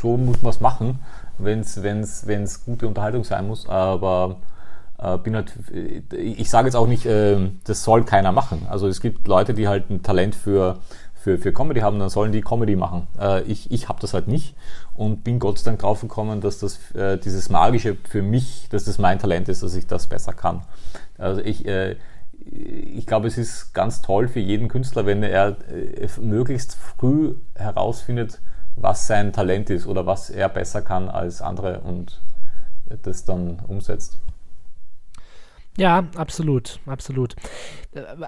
[0.01, 0.99] so muss man es machen,
[1.37, 3.67] wenn es wenn's, wenn's gute Unterhaltung sein muss.
[3.67, 4.37] Aber
[5.23, 5.53] bin halt,
[6.15, 8.67] ich sage jetzt auch nicht, äh, das soll keiner machen.
[8.69, 10.77] Also es gibt Leute, die halt ein Talent für,
[11.15, 13.07] für, für Comedy haben, dann sollen die Comedy machen.
[13.19, 14.55] Äh, ich ich habe das halt nicht
[14.95, 18.85] und bin Gott sei Dank drauf gekommen, dass das äh, dieses Magische für mich, dass
[18.85, 20.61] das mein Talent ist, dass ich das besser kann.
[21.17, 21.95] Also ich, äh,
[22.39, 28.39] ich glaube, es ist ganz toll für jeden Künstler, wenn er äh, möglichst früh herausfindet,
[28.75, 32.21] was sein Talent ist oder was er besser kann als andere und
[33.03, 34.17] das dann umsetzt.
[35.77, 37.35] Ja, absolut, absolut.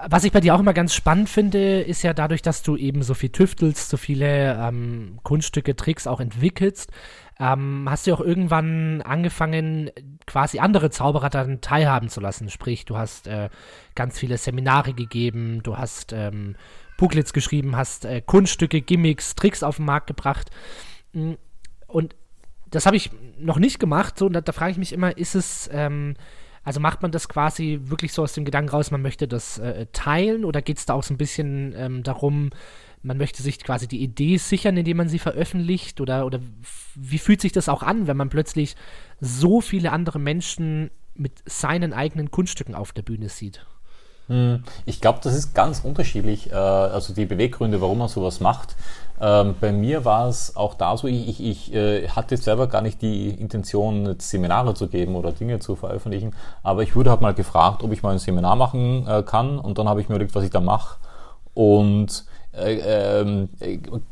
[0.08, 3.02] Was ich bei dir auch immer ganz spannend finde, ist ja dadurch, dass du eben
[3.02, 6.90] so viel tüftelst, so viele ähm, Kunststücke, Tricks auch entwickelst,
[7.38, 9.90] ähm, hast du auch irgendwann angefangen,
[10.26, 12.48] quasi andere Zauberer dann teilhaben zu lassen.
[12.48, 13.50] Sprich, du hast äh,
[13.94, 16.54] ganz viele Seminare gegeben, du hast ähm,
[16.96, 20.50] Booklets geschrieben, hast äh, Kunststücke, Gimmicks, Tricks auf den Markt gebracht.
[21.12, 21.32] Mm,
[21.88, 22.14] und
[22.70, 24.18] das habe ich noch nicht gemacht.
[24.18, 26.14] So, und da, da frage ich mich immer, ist es ähm,
[26.64, 29.86] also macht man das quasi wirklich so aus dem Gedanken raus, man möchte das äh,
[29.92, 32.50] teilen oder geht es da auch so ein bisschen ähm, darum,
[33.02, 36.40] man möchte sich quasi die Idee sichern, indem man sie veröffentlicht oder, oder
[36.94, 38.76] wie fühlt sich das auch an, wenn man plötzlich
[39.20, 43.64] so viele andere Menschen mit seinen eigenen Kunststücken auf der Bühne sieht?
[44.28, 48.74] Hm, ich glaube, das ist ganz unterschiedlich, äh, also die Beweggründe, warum man sowas macht.
[49.24, 52.82] Ähm, bei mir war es auch da so, ich, ich, ich äh, hatte selber gar
[52.82, 57.32] nicht die Intention, Seminare zu geben oder Dinge zu veröffentlichen, aber ich wurde halt mal
[57.32, 60.34] gefragt, ob ich mal ein Seminar machen äh, kann und dann habe ich mir überlegt,
[60.34, 60.98] was ich da mache.
[61.54, 63.48] Und äh, ähm,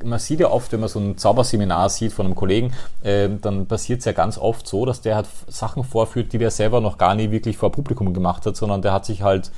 [0.02, 3.66] man sieht ja oft, wenn man so ein Zauberseminar sieht von einem Kollegen, äh, dann
[3.66, 6.96] passiert es ja ganz oft so, dass der halt Sachen vorführt, die der selber noch
[6.96, 9.50] gar nie wirklich vor Publikum gemacht hat, sondern der hat sich halt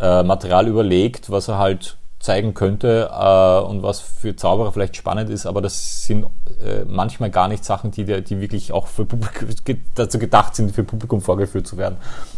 [0.00, 5.30] äh, Material überlegt, was er halt zeigen könnte äh, und was für Zauberer vielleicht spannend
[5.30, 6.26] ist, aber das sind
[6.62, 9.48] äh, manchmal gar nicht Sachen, die, die wirklich auch für Publikum,
[9.94, 11.96] dazu gedacht sind, für Publikum vorgeführt zu werden.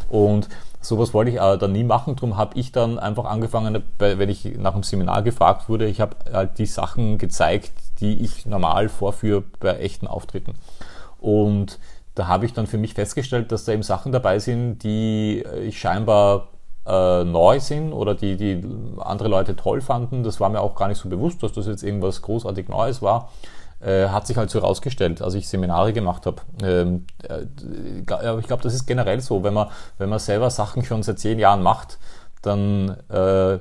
[0.08, 0.48] Und
[0.80, 4.44] sowas wollte ich äh, dann nie machen, darum habe ich dann einfach angefangen, wenn ich
[4.56, 9.42] nach einem Seminar gefragt wurde, ich habe halt die Sachen gezeigt, die ich normal vorführe
[9.58, 10.54] bei echten Auftritten.
[11.18, 11.80] Und
[12.14, 15.80] da habe ich dann für mich festgestellt, dass da eben Sachen dabei sind, die ich
[15.80, 16.51] scheinbar
[16.86, 18.62] äh, neu sind oder die, die
[18.98, 20.22] andere Leute toll fanden.
[20.22, 23.30] Das war mir auch gar nicht so bewusst, dass das jetzt irgendwas großartig Neues war.
[23.80, 26.42] Äh, hat sich halt so herausgestellt, als ich Seminare gemacht habe.
[26.62, 27.42] Ähm, äh,
[28.38, 29.68] ich glaube, das ist generell so, wenn man,
[29.98, 31.98] wenn man selber Sachen schon seit zehn Jahren macht,
[32.42, 33.58] dann äh,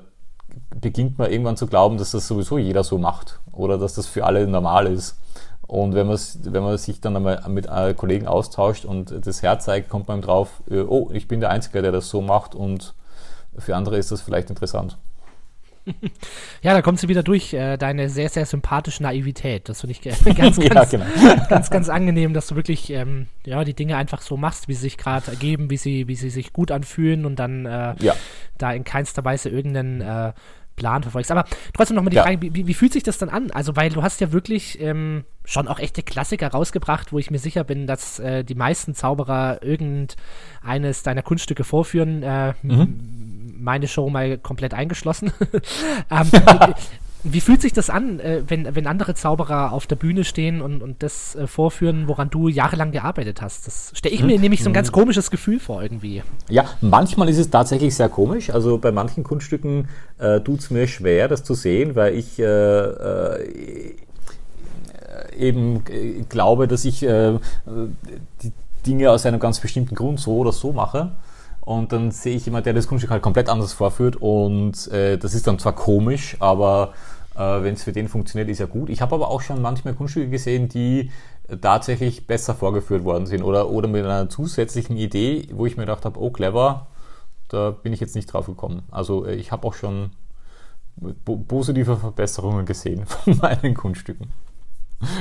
[0.79, 4.25] beginnt man irgendwann zu glauben, dass das sowieso jeder so macht oder dass das für
[4.25, 5.17] alle normal ist.
[5.65, 10.07] Und wenn, wenn man sich dann einmal mit äh, Kollegen austauscht und das herzeigt, kommt
[10.07, 12.93] man drauf, äh, oh, ich bin der Einzige, der das so macht und
[13.57, 14.97] für andere ist das vielleicht interessant.
[16.61, 19.67] Ja, da kommst du wieder durch, äh, deine sehr, sehr sympathische Naivität.
[19.67, 21.05] Das finde ich ganz, ganz, ja, genau.
[21.49, 24.81] ganz, ganz angenehm, dass du wirklich ähm, ja, die Dinge einfach so machst, wie sie
[24.81, 28.15] sich gerade ergeben, wie sie, wie sie sich gut anfühlen und dann äh, ja.
[28.59, 30.33] da in keinster Weise irgendeinen äh,
[30.75, 31.31] Plan verfolgst.
[31.31, 32.23] Aber trotzdem nochmal die ja.
[32.23, 33.51] Frage, wie, wie, fühlt sich das dann an?
[33.51, 37.39] Also, weil du hast ja wirklich ähm, schon auch echte Klassiker rausgebracht, wo ich mir
[37.39, 42.23] sicher bin, dass äh, die meisten Zauberer irgendeines deiner Kunststücke vorführen.
[42.23, 43.30] Äh, mhm.
[43.61, 45.31] Meine Show mal komplett eingeschlossen.
[46.11, 46.31] ähm,
[47.23, 50.81] wie fühlt sich das an, äh, wenn, wenn andere Zauberer auf der Bühne stehen und,
[50.81, 53.67] und das äh, vorführen, woran du jahrelang gearbeitet hast?
[53.67, 54.41] Das stelle ich mir hm.
[54.41, 56.23] nämlich so ein ganz komisches Gefühl vor irgendwie.
[56.49, 58.49] Ja, manchmal ist es tatsächlich sehr komisch.
[58.49, 59.87] Also bei manchen Kunststücken
[60.17, 63.95] äh, tut es mir schwer, das zu sehen, weil ich äh, äh,
[65.37, 68.51] eben äh, glaube, dass ich die
[68.87, 71.11] Dinge aus einem ganz bestimmten Grund so oder so mache.
[71.61, 75.35] Und dann sehe ich jemand, der das Kunststück halt komplett anders vorführt und äh, das
[75.35, 76.93] ist dann zwar komisch, aber
[77.35, 78.89] äh, wenn es für den funktioniert, ist ja gut.
[78.89, 81.11] Ich habe aber auch schon manchmal Kunststücke gesehen, die
[81.59, 86.05] tatsächlich besser vorgeführt worden sind oder, oder mit einer zusätzlichen Idee, wo ich mir gedacht
[86.05, 86.87] habe, oh clever,
[87.49, 88.83] da bin ich jetzt nicht drauf gekommen.
[88.89, 90.11] Also äh, ich habe auch schon
[91.47, 94.31] positive Verbesserungen gesehen von meinen Kunststücken.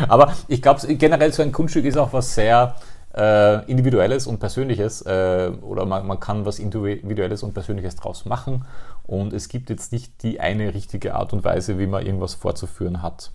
[0.09, 2.77] Aber ich glaube, generell so ein Kunststück ist auch was sehr
[3.15, 8.65] äh, Individuelles und Persönliches äh, oder man, man kann was Individuelles und Persönliches draus machen
[9.05, 13.03] und es gibt jetzt nicht die eine richtige Art und Weise, wie man irgendwas vorzuführen
[13.03, 13.33] hat.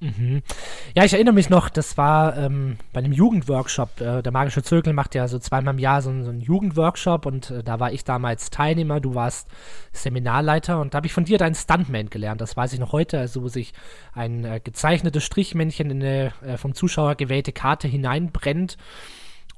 [0.00, 0.42] Mhm.
[0.94, 4.00] Ja, ich erinnere mich noch, das war ähm, bei einem Jugendworkshop.
[4.00, 7.50] Äh, der Magische Zirkel macht ja so zweimal im Jahr so, so einen Jugendworkshop und
[7.50, 9.48] äh, da war ich damals Teilnehmer, du warst
[9.92, 12.40] Seminarleiter und da habe ich von dir deinen Stuntman gelernt.
[12.40, 13.74] Das weiß ich noch heute, also wo sich
[14.12, 18.76] ein äh, gezeichnetes Strichmännchen in eine äh, vom Zuschauer gewählte Karte hineinbrennt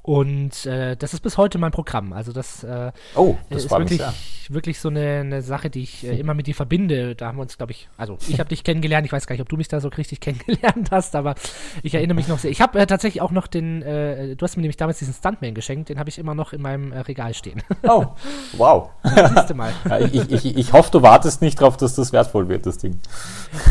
[0.03, 2.11] und äh, das ist bis heute mein Programm.
[2.11, 4.01] Also das, äh, oh, das ist wirklich,
[4.49, 7.15] wirklich so eine, eine, Sache, die ich äh, immer mit dir verbinde.
[7.15, 9.05] Da haben wir uns, glaube ich, also ich habe dich kennengelernt.
[9.05, 11.35] Ich weiß gar nicht, ob du mich da so richtig kennengelernt hast, aber
[11.83, 12.49] ich erinnere mich noch sehr.
[12.49, 15.53] Ich habe äh, tatsächlich auch noch den, äh, du hast mir nämlich damals diesen Stuntman
[15.53, 17.61] geschenkt, den habe ich immer noch in meinem äh, Regal stehen.
[17.83, 18.05] Oh,
[18.53, 18.89] wow.
[19.03, 19.73] Siehst mal.
[20.11, 22.99] Ich, ich, ich hoffe, du wartest nicht darauf, dass das wertvoll wird, das Ding.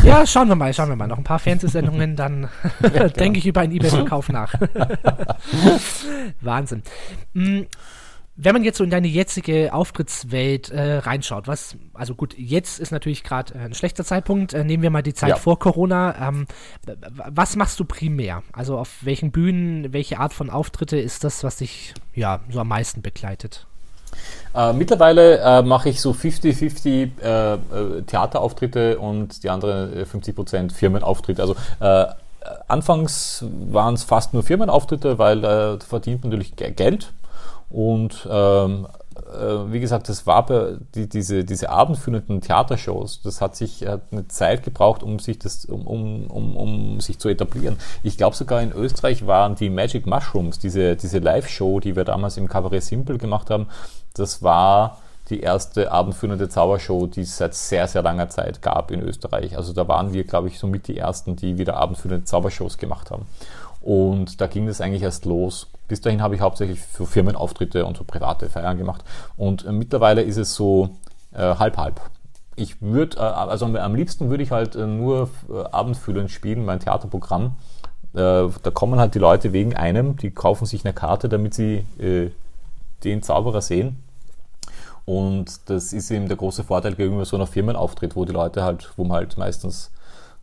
[0.03, 1.07] Ja, schauen wir mal, schauen wir mal.
[1.07, 2.49] Noch ein paar Fernsehsendungen, dann
[2.81, 3.07] ja, genau.
[3.07, 4.53] denke ich über einen Ebay-Verkauf nach.
[6.41, 6.83] Wahnsinn.
[7.33, 7.61] Mm,
[8.43, 12.91] wenn man jetzt so in deine jetzige Auftrittswelt äh, reinschaut, was, also gut, jetzt ist
[12.91, 14.53] natürlich gerade äh, ein schlechter Zeitpunkt.
[14.53, 15.35] Äh, nehmen wir mal die Zeit ja.
[15.35, 16.29] vor Corona.
[16.29, 16.47] Ähm,
[17.27, 18.41] was machst du primär?
[18.53, 22.69] Also auf welchen Bühnen, welche Art von Auftritte ist das, was dich ja so am
[22.69, 23.67] meisten begleitet?
[24.55, 31.41] Äh, mittlerweile äh, mache ich so 50-50 äh, äh, Theaterauftritte und die anderen 50% Firmenauftritte.
[31.41, 31.55] Also
[32.67, 37.13] anfangs waren es fast nur Firmenauftritte, weil äh, verdient natürlich Geld.
[37.69, 38.87] Und ähm,
[39.33, 44.01] äh, wie gesagt, das war bei, die, diese, diese abendführenden Theatershows, das hat sich hat
[44.11, 47.77] eine Zeit gebraucht, um sich das, um, um, um, um sich zu etablieren.
[48.03, 52.37] Ich glaube sogar in Österreich waren die Magic Mushrooms, diese, diese Live-Show, die wir damals
[52.37, 53.67] im Cabaret Simple gemacht haben,
[54.13, 55.00] das war
[55.31, 59.57] die erste abendführende Zaubershow, die es seit sehr, sehr langer Zeit gab in Österreich.
[59.57, 63.25] Also da waren wir, glaube ich, somit die ersten, die wieder abendführende Zaubershows gemacht haben.
[63.81, 65.65] Und da ging das eigentlich erst los.
[65.87, 69.03] Bis dahin habe ich hauptsächlich für Firmenauftritte und so private Feiern gemacht.
[69.37, 70.91] Und äh, mittlerweile ist es so
[71.33, 72.01] Äh, halb, halb.
[72.57, 76.81] Ich würde, äh, also am liebsten würde ich halt äh, nur äh, abendfüllend spielen, mein
[76.81, 77.55] Theaterprogramm.
[78.13, 81.85] Äh, da kommen halt die Leute wegen einem, die kaufen sich eine Karte, damit sie
[83.05, 83.95] den Zauberer sehen.
[85.05, 88.91] Und das ist eben der große Vorteil gegenüber so einer Firmenauftritt, wo die Leute halt,
[88.97, 89.91] wo man halt meistens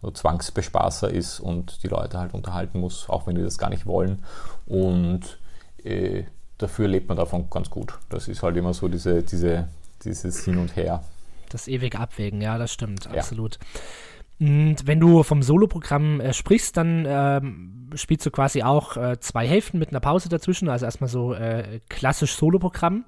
[0.03, 3.87] so Zwangsbespaßer ist und die Leute halt unterhalten muss, auch wenn die das gar nicht
[3.87, 4.25] wollen.
[4.67, 5.39] Und
[5.83, 6.25] äh,
[6.59, 7.95] dafür lebt man davon ganz gut.
[8.09, 9.69] Das ist halt immer so diese, diese,
[10.05, 11.03] dieses Hin und Her.
[11.51, 13.59] Das ewig Abwägen, ja, das stimmt, absolut.
[14.41, 19.49] Und wenn du vom Soloprogramm äh, sprichst, dann ähm, spielst du quasi auch äh, zwei
[19.49, 23.05] Hälften mit einer Pause dazwischen, also erstmal so äh, klassisch Soloprogramm.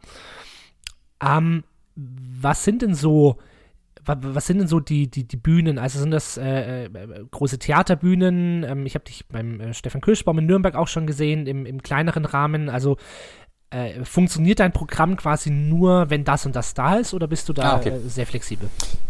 [1.23, 1.65] Ähm,
[1.95, 3.39] was sind denn so
[4.07, 5.79] was sind denn so die, die, die Bühnen?
[5.79, 6.89] Also sind das äh, äh,
[7.31, 8.65] große Theaterbühnen?
[8.65, 11.83] Ähm, ich habe dich beim äh, Stefan Kirschbaum in Nürnberg auch schon gesehen, im, im
[11.83, 12.69] kleineren Rahmen.
[12.69, 12.97] Also
[13.71, 17.53] äh, funktioniert dein Programm quasi nur, wenn das und das da ist, oder bist du
[17.53, 17.91] da ah, okay.
[17.91, 18.69] Äh, sehr flexibel?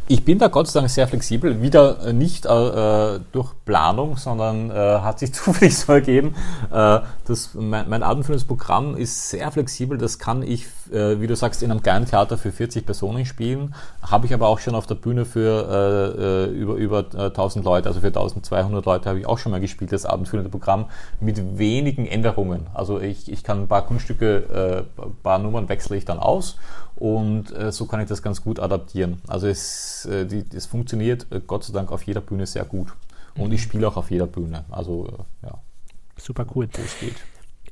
[0.09, 1.63] Ich bin da Gott sei Dank sehr flexibel.
[1.63, 6.35] Wieder äh, nicht durch Planung, sondern hat sich zufällig so ergeben.
[6.71, 9.97] Das, mein, mein abendfüllendes Programm ist sehr flexibel.
[9.97, 13.75] Das kann ich, wie du sagst, in einem kleinen Theater für 40 Personen spielen.
[14.03, 18.09] Habe ich aber auch schon auf der Bühne für über, über 1000 Leute, also für
[18.09, 20.87] 1200 Leute habe ich auch schon mal gespielt, das abendfüllende Programm
[21.21, 22.67] mit wenigen Änderungen.
[22.75, 26.57] Also ich, ich kann ein paar Kunststücke äh, paar Nummern wechsle ich dann aus
[26.97, 29.21] und äh, so kann ich das ganz gut adaptieren.
[29.29, 32.89] Also es, äh, die, es funktioniert äh, Gott sei Dank auf jeder Bühne sehr gut.
[33.37, 33.55] Und mhm.
[33.55, 34.65] ich spiele auch auf jeder Bühne.
[34.71, 35.59] Also äh, ja.
[36.17, 36.69] Super cool.
[36.73, 37.17] Wo es geht.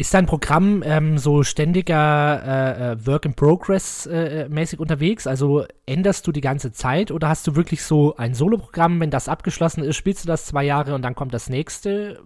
[0.00, 5.26] Ist dein Programm ähm, so ständiger äh, äh, Work in Progress äh, mäßig unterwegs?
[5.26, 9.28] Also änderst du die ganze Zeit oder hast du wirklich so ein Solo-Programm, wenn das
[9.28, 12.22] abgeschlossen ist, spielst du das zwei Jahre und dann kommt das nächste?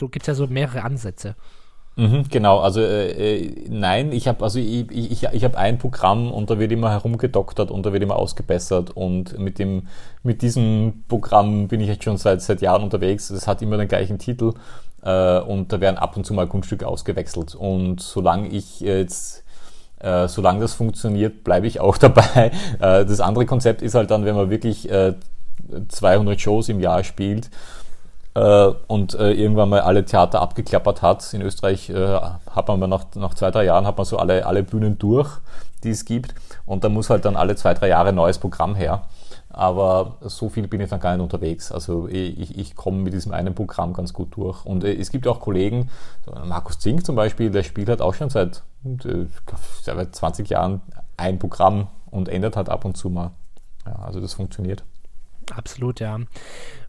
[0.00, 1.36] So gibt es ja so mehrere Ansätze.
[1.94, 6.32] Mhm, genau, also äh, äh nein, ich habe also ich, ich, ich habe ein Programm
[6.32, 9.88] und da wird immer herumgedoktert und da wird immer ausgebessert und mit dem
[10.22, 13.28] mit diesem Programm bin ich jetzt schon seit seit Jahren unterwegs.
[13.28, 14.54] Es hat immer den gleichen Titel
[15.02, 19.44] äh, und da werden ab und zu mal Kunststücke ausgewechselt und solange ich jetzt
[20.00, 22.52] äh, solange das funktioniert, bleibe ich auch dabei.
[22.80, 24.88] Äh, das andere Konzept ist halt dann, wenn man wirklich
[25.88, 27.50] 200 äh, Shows im Jahr spielt
[28.34, 31.32] äh, und äh, irgendwann mal alle Theater abgeklappert hat.
[31.34, 32.18] In Österreich äh,
[32.50, 35.38] hat man nach, nach zwei, drei Jahren hat man so alle, alle Bühnen durch,
[35.84, 36.34] die es gibt.
[36.64, 39.02] Und da muss halt dann alle zwei, drei Jahre ein neues Programm her.
[39.50, 41.70] Aber so viel bin ich dann gar nicht unterwegs.
[41.70, 44.64] Also ich, ich komme mit diesem einen Programm ganz gut durch.
[44.64, 45.90] Und äh, es gibt auch Kollegen,
[46.46, 49.26] Markus Zink zum Beispiel, der spielt halt auch schon seit, äh,
[49.82, 50.80] seit 20 Jahren
[51.18, 53.32] ein Programm und ändert halt ab und zu mal.
[53.84, 54.84] Ja, also das funktioniert.
[55.54, 56.18] Absolut, ja.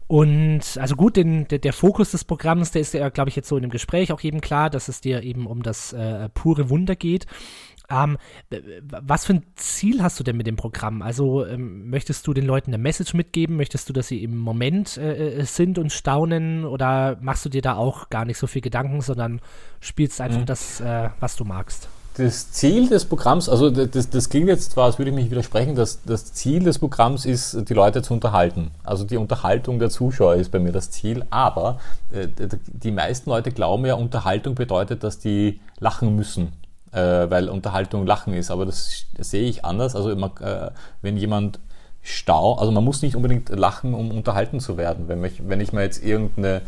[0.06, 3.48] Und also gut, den, der, der, Fokus des Programms, der ist ja, glaube ich, jetzt
[3.48, 6.68] so in dem Gespräch auch eben klar, dass es dir eben um das äh, pure
[6.68, 7.26] Wunder geht.
[7.90, 8.16] Ähm,
[8.90, 11.02] was für ein Ziel hast du denn mit dem Programm?
[11.02, 13.56] Also ähm, möchtest du den Leuten eine Message mitgeben?
[13.56, 16.64] Möchtest du, dass sie im Moment äh, äh sind und staunen?
[16.64, 19.40] Oder machst du dir da auch gar nicht so viel Gedanken, sondern
[19.80, 20.46] spielst einfach mhm.
[20.46, 21.88] das, äh, was du magst?
[22.16, 25.74] Das Ziel des Programms, also das, das klingt jetzt zwar, als würde ich mich widersprechen,
[25.74, 28.70] dass das Ziel des Programms ist, die Leute zu unterhalten.
[28.84, 31.80] Also die Unterhaltung der Zuschauer ist bei mir das Ziel, aber
[32.12, 32.28] äh,
[32.66, 36.52] die meisten Leute glauben ja, Unterhaltung bedeutet, dass die lachen müssen,
[36.92, 39.96] äh, weil Unterhaltung Lachen ist, aber das, sehe ich anders.
[39.96, 40.70] Also immer, äh,
[41.02, 41.58] wenn jemand
[42.04, 45.08] stau, also man muss nicht unbedingt lachen, um unterhalten zu werden.
[45.08, 46.60] Wenn, mich, wenn ich mir jetzt irgendeine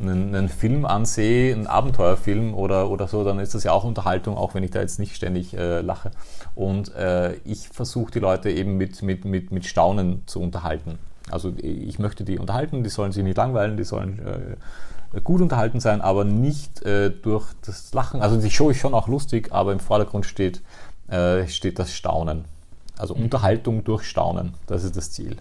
[0.00, 4.54] einen, Film ansehe, einen Abenteuerfilm oder, oder so, dann ist das ja auch Unterhaltung, auch
[4.54, 6.12] wenn ich da jetzt nicht ständig äh, lache.
[6.54, 10.98] Und äh, ich versuche die Leute eben mit, mit, mit, mit Staunen zu unterhalten.
[11.28, 14.20] Also ich möchte die unterhalten, die sollen sich nicht langweilen, die sollen
[15.12, 18.22] äh, gut unterhalten sein, aber nicht äh, durch das Lachen.
[18.22, 20.62] Also die Show ist schon auch lustig, aber im Vordergrund steht,
[21.08, 22.44] äh, steht das Staunen.
[22.98, 23.24] Also mhm.
[23.24, 25.38] Unterhaltung durch Staunen, das ist das Ziel.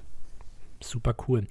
[0.84, 1.46] Super cool.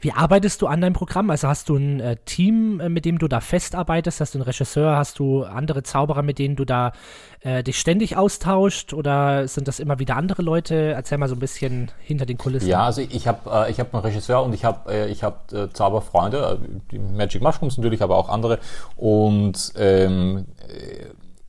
[0.00, 1.30] Wie arbeitest du an deinem Programm?
[1.30, 4.20] Also hast du ein äh, Team, äh, mit dem du da festarbeitest?
[4.20, 4.96] Hast du einen Regisseur?
[4.96, 6.92] Hast du andere Zauberer, mit denen du da
[7.40, 8.92] äh, dich ständig austauscht?
[8.92, 10.92] Oder sind das immer wieder andere Leute?
[10.92, 12.68] Erzähl mal so ein bisschen hinter den Kulissen.
[12.68, 15.72] Ja, also ich habe äh, hab einen Regisseur und ich habe äh, ich hab, äh,
[15.72, 18.60] Zauberfreunde, äh, die Magic Mushrooms natürlich, aber auch andere.
[18.96, 20.46] Und ähm,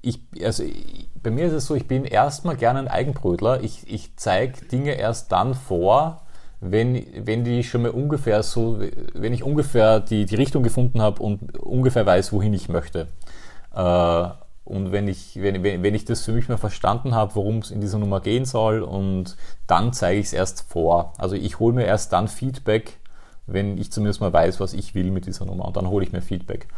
[0.02, 0.64] ich, also
[1.28, 3.62] bei mir ist es so, ich bin erstmal gerne ein Eigenbrötler.
[3.62, 6.22] Ich, ich zeige Dinge erst dann vor,
[6.62, 8.80] wenn, wenn die schon mal ungefähr so,
[9.14, 13.10] wenn ich ungefähr die, die Richtung gefunden habe und ungefähr weiß, wohin ich möchte.
[13.76, 14.28] Äh,
[14.64, 17.82] und wenn ich, wenn, wenn ich das für mich mal verstanden habe, worum es in
[17.82, 19.36] dieser Nummer gehen soll, und
[19.68, 21.12] dann zeige ich es erst vor.
[21.18, 23.00] Also ich hole mir erst dann Feedback,
[23.48, 25.66] wenn ich zumindest mal weiß, was ich will mit dieser Nummer.
[25.66, 26.70] Und dann hole ich mir Feedback.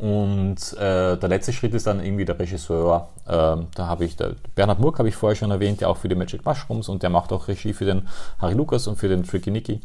[0.00, 3.08] Und äh, der letzte Schritt ist dann irgendwie der Regisseur.
[3.28, 6.08] Ähm, da habe ich, der Bernhard Murk habe ich vorher schon erwähnt, der auch für
[6.08, 8.08] die Magic Mushrooms und der macht auch Regie für den
[8.40, 9.82] Harry Lucas und für den Tricky Nicky.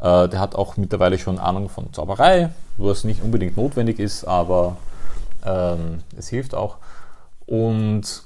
[0.00, 2.48] Äh, der hat auch mittlerweile schon Ahnung von Zauberei,
[2.78, 4.76] was nicht unbedingt notwendig ist, aber
[5.44, 6.78] ähm, es hilft auch.
[7.44, 8.22] Und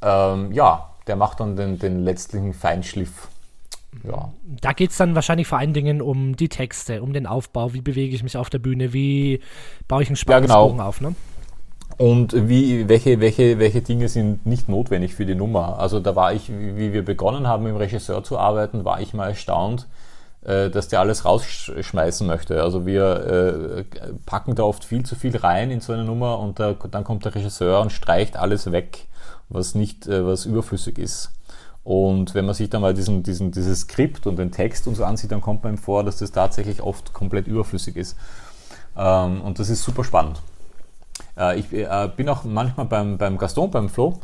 [0.00, 3.28] ähm, ja, der macht dann den, den letztlichen Feinschliff
[4.04, 4.32] ja.
[4.60, 7.80] Da geht es dann wahrscheinlich vor allen Dingen um die Texte, um den Aufbau, wie
[7.80, 9.40] bewege ich mich auf der Bühne, wie
[9.88, 10.88] baue ich einen Spannungsbogen ja, genau.
[10.88, 11.14] auf, ne?
[11.98, 15.78] Und wie, welche, welche, welche Dinge sind nicht notwendig für die Nummer?
[15.78, 19.28] Also da war ich, wie wir begonnen haben, im Regisseur zu arbeiten, war ich mal
[19.28, 19.86] erstaunt,
[20.42, 22.62] äh, dass der alles rausschmeißen möchte.
[22.62, 26.58] Also wir äh, packen da oft viel zu viel rein in so eine Nummer und
[26.58, 29.06] da, dann kommt der Regisseur und streicht alles weg,
[29.48, 31.30] was nicht, äh, was überflüssig ist.
[31.84, 35.04] Und wenn man sich dann mal diesen, diesen, dieses Skript und den Text und so
[35.04, 38.16] ansieht, dann kommt man ihm vor, dass das tatsächlich oft komplett überflüssig ist.
[38.96, 40.40] Ähm, und das ist super spannend.
[41.36, 44.20] Äh, ich äh, bin auch manchmal beim, beim Gaston, beim Flo,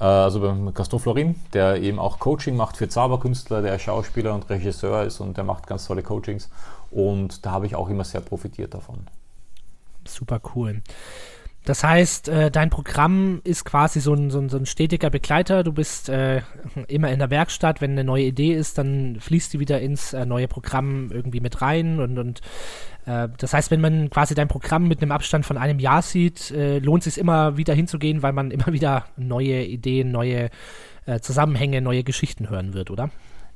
[0.00, 4.48] äh, also beim Gaston Florin, der eben auch Coaching macht für Zauberkünstler, der Schauspieler und
[4.50, 6.50] Regisseur ist und der macht ganz tolle Coachings.
[6.90, 9.06] Und da habe ich auch immer sehr profitiert davon.
[10.06, 10.82] Super cool.
[11.68, 15.62] Das heißt, äh, dein Programm ist quasi so ein, so, ein, so ein, stetiger Begleiter.
[15.64, 16.40] Du bist äh,
[16.88, 17.82] immer in der Werkstatt.
[17.82, 21.60] Wenn eine neue Idee ist, dann fließt die wieder ins äh, neue Programm irgendwie mit
[21.60, 22.00] rein.
[22.00, 22.40] Und, und
[23.04, 26.50] äh, das heißt, wenn man quasi dein Programm mit einem Abstand von einem Jahr sieht,
[26.52, 30.48] äh, lohnt es sich immer wieder hinzugehen, weil man immer wieder neue Ideen, neue
[31.04, 33.10] äh, Zusammenhänge, neue Geschichten hören wird, oder?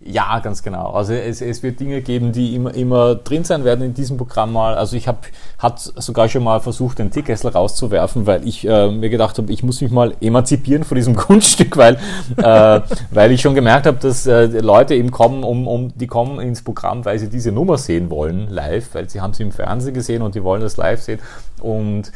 [0.04, 0.90] Ja, ganz genau.
[0.90, 4.52] Also es, es wird Dinge geben, die immer, immer drin sein werden in diesem Programm
[4.52, 4.74] mal.
[4.74, 5.18] Also ich habe
[5.58, 9.62] hat sogar schon mal versucht, den Teekessel rauszuwerfen, weil ich äh, mir gedacht habe, ich
[9.62, 11.98] muss mich mal emanzipieren von diesem Kunststück, weil,
[12.36, 12.80] äh,
[13.12, 16.62] weil ich schon gemerkt habe, dass äh, Leute eben kommen, um, um, die kommen ins
[16.62, 20.22] Programm, weil sie diese Nummer sehen wollen, live, weil sie haben sie im Fernsehen gesehen
[20.22, 21.20] und die wollen das live sehen.
[21.60, 22.10] Und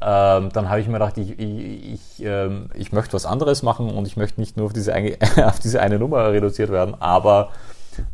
[0.00, 3.90] ähm, dann habe ich mir gedacht, ich, ich, ich, ähm, ich möchte was anderes machen
[3.90, 7.50] und ich möchte nicht nur auf diese eine, auf diese eine Nummer reduziert werden, aber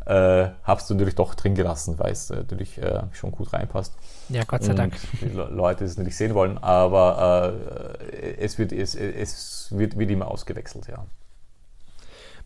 [0.05, 3.93] äh, habe es natürlich doch drin gelassen, weil es natürlich äh, schon gut reinpasst.
[4.29, 4.95] Ja, Gott sei und Dank.
[5.21, 7.53] Die Leute es natürlich sehen wollen, aber
[7.99, 11.05] äh, es, wird, es, es wird, wird immer ausgewechselt, ja.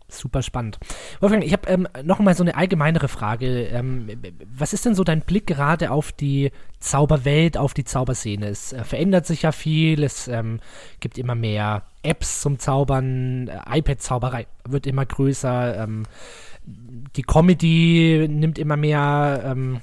[0.08, 0.78] Super spannend.
[1.20, 3.66] Wolfgang, ich habe ähm, noch mal so eine allgemeinere Frage.
[3.66, 4.08] Ähm,
[4.52, 6.50] was ist denn so dein Blick gerade auf die
[6.80, 8.48] Zauberwelt, auf die Zauberszene?
[8.48, 10.60] Es äh, verändert sich ja viel, es ähm,
[10.98, 16.04] gibt immer mehr Apps zum Zaubern, äh, iPad-Zauberei wird immer größer, ähm,
[16.64, 19.80] die Comedy nimmt immer mehr ähm,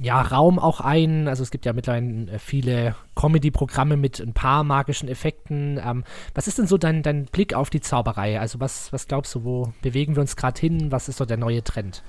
[0.00, 1.28] ja, Raum auch ein.
[1.28, 5.80] Also es gibt ja mittlerweile äh, viele Comedy-Programme mit ein paar magischen Effekten.
[5.84, 6.04] Ähm,
[6.34, 8.38] was ist denn so dein, dein Blick auf die Zauberei?
[8.38, 10.92] Also was, was glaubst du, wo bewegen wir uns gerade hin?
[10.92, 12.02] Was ist so der neue Trend?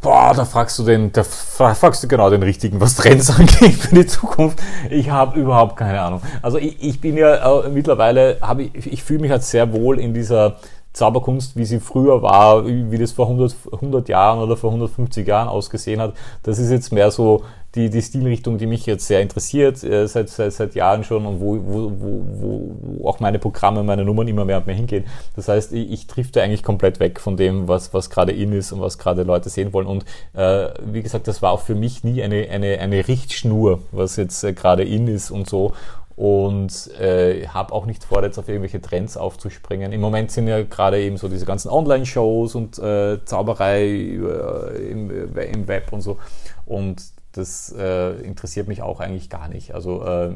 [0.00, 3.94] Boah, da fragst du den, da fragst du genau den richtigen, was Trends angeht für
[3.94, 4.60] die Zukunft.
[4.90, 6.20] Ich habe überhaupt keine Ahnung.
[6.42, 9.98] Also ich, ich bin ja äh, mittlerweile, habe ich, ich fühle mich halt sehr wohl
[9.98, 10.56] in dieser
[10.92, 15.48] Zauberkunst, wie sie früher war, wie das vor 100, 100 Jahren oder vor 150 Jahren
[15.48, 16.14] ausgesehen hat.
[16.42, 17.44] Das ist jetzt mehr so
[17.76, 21.40] die, die Stilrichtung, die mich jetzt sehr interessiert, äh, seit, seit, seit Jahren schon und
[21.40, 25.04] wo, wo, wo, wo auch meine Programme, meine Nummern immer mehr und mehr hingehen.
[25.36, 28.72] Das heißt, ich, ich drifte eigentlich komplett weg von dem, was, was gerade in ist
[28.72, 29.86] und was gerade Leute sehen wollen.
[29.86, 30.04] Und
[30.34, 34.42] äh, wie gesagt, das war auch für mich nie eine, eine, eine Richtschnur, was jetzt
[34.42, 35.72] äh, gerade in ist und so
[36.16, 39.92] und äh, habe auch nicht vor, jetzt auf irgendwelche Trends aufzuspringen.
[39.92, 45.36] Im Moment sind ja gerade eben so diese ganzen Online-Shows und äh, Zauberei äh, im,
[45.36, 46.16] im, Web und so.
[46.64, 47.02] Und
[47.36, 49.74] das äh, interessiert mich auch eigentlich gar nicht.
[49.74, 50.34] Also äh,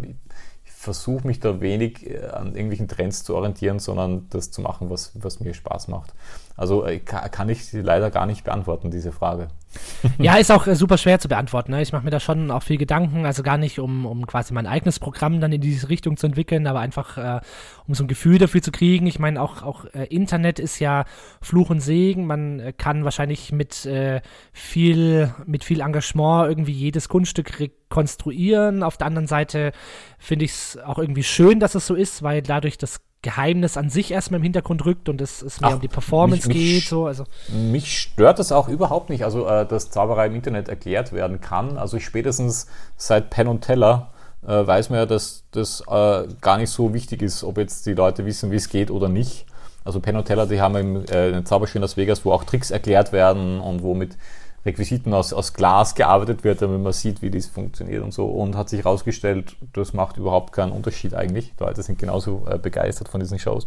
[0.65, 4.91] ich versuche mich da wenig äh, an irgendwelchen Trends zu orientieren, sondern das zu machen,
[4.91, 6.15] was, was mir Spaß macht.
[6.57, 9.49] Also äh, kann ich leider gar nicht beantworten, diese Frage.
[10.19, 11.73] Ja, ist auch äh, super schwer zu beantworten.
[11.73, 11.83] Ne?
[11.83, 14.67] Ich mache mir da schon auch viel Gedanken, also gar nicht, um, um quasi mein
[14.67, 17.41] eigenes Programm dann in diese Richtung zu entwickeln, aber einfach, äh,
[17.87, 19.07] um so ein Gefühl dafür zu kriegen.
[19.07, 21.05] Ich meine, auch, auch äh, Internet ist ja
[21.41, 22.27] Fluch und Segen.
[22.27, 24.21] Man äh, kann wahrscheinlich mit, äh,
[24.53, 28.83] viel, mit viel Engagement irgendwie jedes Kunststück rekonstruieren.
[28.83, 29.73] Auf der anderen Seite
[30.19, 33.91] finde ich es auch irgendwie schön, dass es so ist, weil dadurch das Geheimnis an
[33.91, 36.85] sich erstmal im Hintergrund rückt und es, es mehr Ach, um die Performance mich, geht.
[36.85, 37.25] So, also.
[37.49, 41.77] Mich stört das auch überhaupt nicht, also äh, dass Zauberei im Internet erklärt werden kann.
[41.77, 42.67] Also ich spätestens
[42.97, 44.13] seit Penn und Teller
[44.47, 47.95] äh, weiß man ja, dass das äh, gar nicht so wichtig ist, ob jetzt die
[47.95, 49.45] Leute wissen, wie es geht oder nicht.
[49.85, 53.13] Also Penn und Teller, die haben im äh, Zauberspiel Las Vegas, wo auch Tricks erklärt
[53.13, 54.17] werden und wo mit
[54.65, 58.27] Requisiten aus, aus Glas gearbeitet wird, damit man sieht, wie das funktioniert und so.
[58.27, 61.55] Und hat sich herausgestellt, das macht überhaupt keinen Unterschied eigentlich.
[61.59, 63.67] Die Leute sind genauso äh, begeistert von diesen Shows.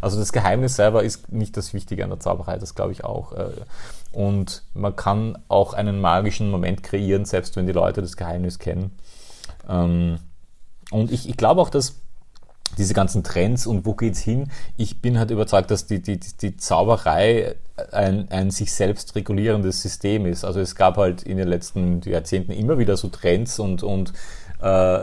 [0.00, 3.32] Also das Geheimnis selber ist nicht das Wichtige an der Zauberei, das glaube ich auch.
[3.32, 3.50] Äh,
[4.12, 8.98] und man kann auch einen magischen Moment kreieren, selbst wenn die Leute das Geheimnis kennen.
[9.68, 10.18] Ähm,
[10.90, 12.00] Und ich, ich glaube auch, dass
[12.78, 14.50] diese ganzen Trends und wo geht's hin?
[14.76, 17.56] Ich bin halt überzeugt, dass die, die, die Zauberei
[17.92, 20.44] ein, ein sich selbst regulierendes System ist.
[20.44, 24.12] Also es gab halt in den letzten Jahrzehnten immer wieder so Trends und, und
[24.60, 25.00] äh,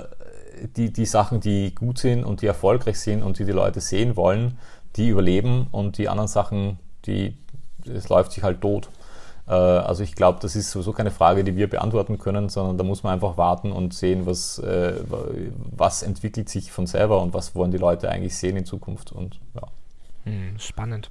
[0.75, 4.15] die, die Sachen, die gut sind und die erfolgreich sind und die die Leute sehen
[4.15, 4.57] wollen,
[4.95, 7.37] die überleben und die anderen Sachen, die,
[7.85, 8.89] es läuft sich halt tot.
[9.47, 12.83] Äh, also ich glaube, das ist sowieso keine Frage, die wir beantworten können, sondern da
[12.83, 14.93] muss man einfach warten und sehen, was, äh,
[15.75, 19.11] was entwickelt sich von selber und was wollen die Leute eigentlich sehen in Zukunft.
[19.11, 19.61] Und ja.
[20.25, 21.09] Hm, spannend.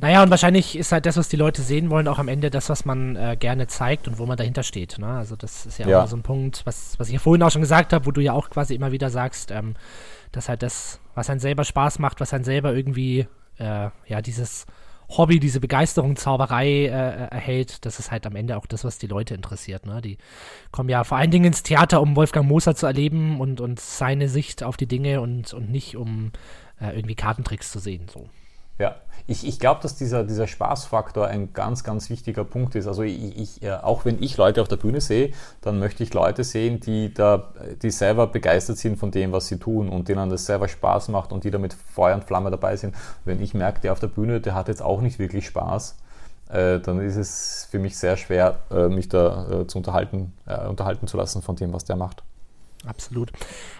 [0.00, 2.70] Naja, und wahrscheinlich ist halt das, was die Leute sehen wollen, auch am Ende das,
[2.70, 4.98] was man äh, gerne zeigt und wo man dahinter steht.
[4.98, 5.08] Ne?
[5.08, 6.02] Also das ist ja, ja.
[6.02, 8.22] auch so ein Punkt, was, was ich ja vorhin auch schon gesagt habe, wo du
[8.22, 9.74] ja auch quasi immer wieder sagst, ähm,
[10.32, 13.26] dass halt das, was einen selber Spaß macht, was einen selber irgendwie,
[13.58, 14.64] äh, ja, dieses
[15.08, 18.98] Hobby, diese Begeisterung, Zauberei äh, äh, erhält, das ist halt am Ende auch das, was
[18.98, 19.86] die Leute interessiert.
[19.86, 20.00] Ne?
[20.00, 20.18] Die
[20.72, 24.28] kommen ja vor allen Dingen ins Theater, um Wolfgang Moser zu erleben und, und seine
[24.28, 26.32] Sicht auf die Dinge und, und nicht um
[26.80, 28.06] äh, irgendwie Kartentricks zu sehen.
[28.12, 28.28] So.
[28.78, 28.96] Ja,
[29.26, 32.86] ich, ich glaube, dass dieser, dieser Spaßfaktor ein ganz, ganz wichtiger Punkt ist.
[32.86, 36.14] Also ich, ich, äh, auch wenn ich Leute auf der Bühne sehe, dann möchte ich
[36.14, 37.52] Leute sehen, die da,
[37.82, 41.32] die selber begeistert sind von dem, was sie tun und denen das selber Spaß macht
[41.32, 42.94] und die da mit Feuer und Flamme dabei sind.
[43.24, 45.96] Wenn ich merke, der auf der Bühne, der hat jetzt auch nicht wirklich Spaß,
[46.50, 50.66] äh, dann ist es für mich sehr schwer, äh, mich da äh, zu unterhalten, äh,
[50.66, 52.22] unterhalten zu lassen von dem, was der macht.
[52.84, 53.32] Absolut.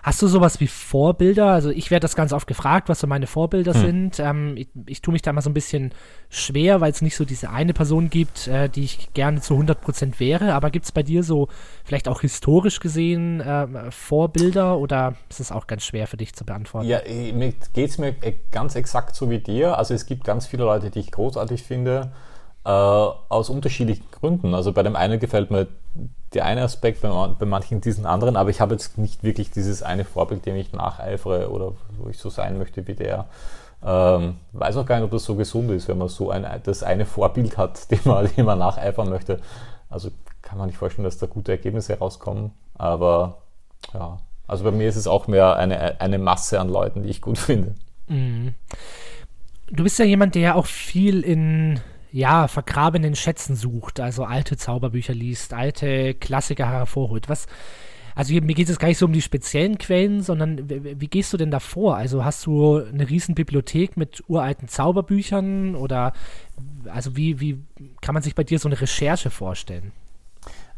[0.03, 1.47] Hast du sowas wie Vorbilder?
[1.47, 3.81] Also ich werde das ganz oft gefragt, was so meine Vorbilder hm.
[3.81, 4.19] sind.
[4.19, 5.93] Ähm, ich, ich tue mich da mal so ein bisschen
[6.29, 10.19] schwer, weil es nicht so diese eine Person gibt, äh, die ich gerne zu 100%
[10.19, 10.55] wäre.
[10.55, 11.49] Aber gibt es bei dir so
[11.85, 16.45] vielleicht auch historisch gesehen äh, Vorbilder oder ist es auch ganz schwer für dich zu
[16.45, 16.89] beantworten?
[16.89, 18.15] Ja, mir geht es mir
[18.51, 19.79] ganz exakt so wie dir.
[19.79, 22.13] Also es gibt ganz viele Leute, die ich großartig finde.
[22.67, 24.53] Äh, aus unterschiedlichen Gründen.
[24.53, 25.69] Also bei dem einen gefällt mir
[26.35, 27.09] der eine Aspekt, bei,
[27.39, 30.73] bei manchen diesen anderen, aber ich habe jetzt nicht wirklich dieses eine Vorbild, dem ich
[30.73, 33.27] nacheifere oder wo ich so sein möchte wie der.
[33.85, 36.83] Ähm, weiß auch gar nicht, ob das so gesund ist, wenn man so ein, das
[36.83, 39.39] eine Vorbild hat, dem man, dem man nacheifern möchte.
[39.89, 40.11] Also
[40.43, 43.43] kann man nicht vorstellen, dass da gute Ergebnisse rauskommen, aber
[43.95, 47.21] ja, also bei mir ist es auch mehr eine, eine Masse an Leuten, die ich
[47.21, 47.77] gut finde.
[48.09, 48.55] Mhm.
[49.69, 51.81] Du bist ja jemand, der auch viel in
[52.17, 57.29] ja, vergrabenen Schätzen sucht, also alte Zauberbücher liest, alte Klassiker hervorholt.
[57.29, 57.47] Was,
[58.14, 61.35] also mir geht es gar nicht so um die speziellen Quellen, sondern wie, wie gehst
[61.35, 61.95] du denn da vor?
[61.95, 66.14] Also hast du eine riesen Bibliothek mit uralten Zauberbüchern oder
[66.87, 67.59] also wie, wie
[68.01, 69.93] kann man sich bei dir so eine Recherche vorstellen?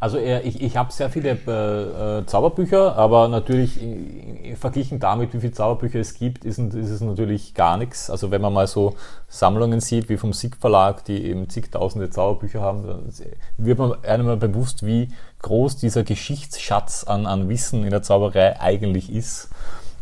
[0.01, 5.41] Also ich, ich habe sehr viele äh, äh, Zauberbücher, aber natürlich äh, verglichen damit, wie
[5.41, 8.09] viele Zauberbücher es gibt, ist, ist, es natürlich gar nichts.
[8.09, 8.95] Also wenn man mal so
[9.27, 13.13] Sammlungen sieht, wie vom SIG Verlag, die eben zigtausende Zauberbücher haben, dann
[13.57, 15.09] wird man einmal bewusst, wie
[15.43, 19.49] groß dieser Geschichtsschatz an, an Wissen in der Zauberei eigentlich ist.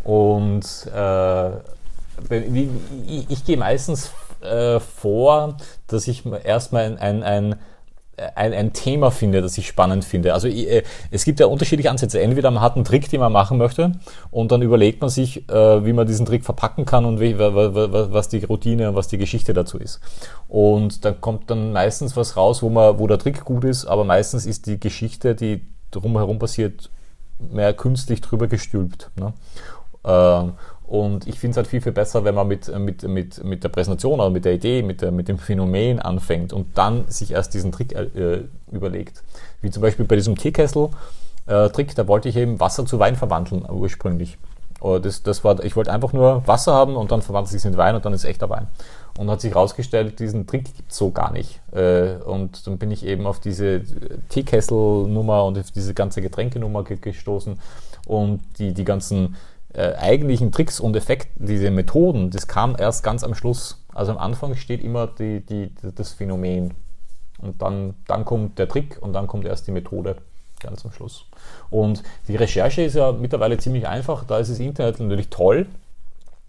[0.04, 1.48] Und äh,
[2.30, 7.56] ich, ich gehe meistens äh, vor, dass ich erstmal ein, ein, ein
[8.34, 10.32] ein, ein Thema finde, das ich spannend finde.
[10.32, 12.20] Also äh, es gibt ja unterschiedliche Ansätze.
[12.20, 13.92] Entweder man hat einen Trick, den man machen möchte,
[14.30, 18.28] und dann überlegt man sich, äh, wie man diesen Trick verpacken kann und wie, was
[18.28, 20.00] die Routine und was die Geschichte dazu ist.
[20.48, 24.04] Und dann kommt dann meistens was raus, wo man, wo der Trick gut ist, aber
[24.04, 26.90] meistens ist die Geschichte, die drumherum passiert,
[27.38, 29.10] mehr künstlich drüber gestülpt.
[29.20, 29.34] Ne?
[30.04, 30.52] Ähm,
[30.86, 33.68] und ich finde es halt viel, viel besser, wenn man mit, mit, mit, mit der
[33.70, 37.54] Präsentation oder mit der Idee, mit, der, mit dem Phänomen anfängt und dann sich erst
[37.54, 39.24] diesen Trick äh, überlegt.
[39.62, 43.66] Wie zum Beispiel bei diesem Teekessel-Trick, äh, da wollte ich eben Wasser zu Wein verwandeln
[43.68, 44.38] ursprünglich.
[45.02, 47.96] Das, das war, ich wollte einfach nur Wasser haben und dann verwandelt sich in Wein
[47.96, 48.68] und dann ist echter Wein.
[49.18, 51.60] Und hat sich herausgestellt, diesen Trick gibt es so gar nicht.
[51.72, 53.82] Äh, und dann bin ich eben auf diese
[54.28, 57.58] Teekessel-Nummer und auf diese ganze Getränkenummer gestoßen
[58.06, 59.34] und die, die ganzen
[59.76, 63.84] äh, eigentlichen Tricks und Effekten, diese Methoden, das kam erst ganz am Schluss.
[63.94, 66.74] Also am Anfang steht immer die, die, das Phänomen.
[67.38, 70.16] Und dann, dann kommt der Trick und dann kommt erst die Methode
[70.60, 71.26] ganz am Schluss.
[71.68, 74.24] Und die Recherche ist ja mittlerweile ziemlich einfach.
[74.24, 75.66] Da ist das Internet natürlich toll.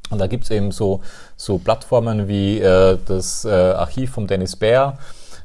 [0.09, 1.01] Und da gibt es eben so,
[1.36, 4.97] so Plattformen wie äh, das äh, Archiv von Dennis Baer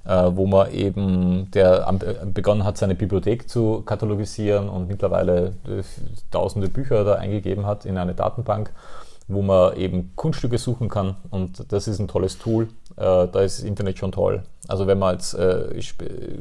[0.04, 1.90] wo man eben, der
[2.26, 5.82] begonnen hat, seine Bibliothek zu katalogisieren und mittlerweile äh,
[6.30, 8.72] tausende Bücher da eingegeben hat in eine Datenbank,
[9.28, 12.64] wo man eben Kunststücke suchen kann und das ist ein tolles Tool.
[12.96, 14.42] Äh, da ist das Internet schon toll.
[14.68, 15.36] Also wenn man jetzt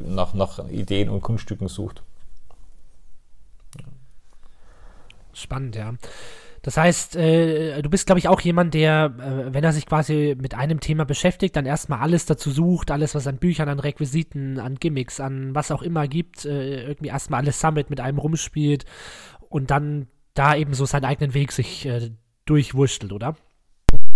[0.06, 2.02] nach, nach Ideen und Kunststücken sucht.
[5.32, 5.94] Spannend, ja.
[6.62, 10.36] Das heißt, äh, du bist, glaube ich, auch jemand, der, äh, wenn er sich quasi
[10.40, 14.60] mit einem Thema beschäftigt, dann erstmal alles dazu sucht, alles, was an Büchern, an Requisiten,
[14.60, 18.84] an Gimmicks, an was auch immer gibt, äh, irgendwie erstmal alles sammelt, mit einem rumspielt
[19.48, 22.10] und dann da eben so seinen eigenen Weg sich äh,
[22.44, 23.34] durchwurschtelt, oder?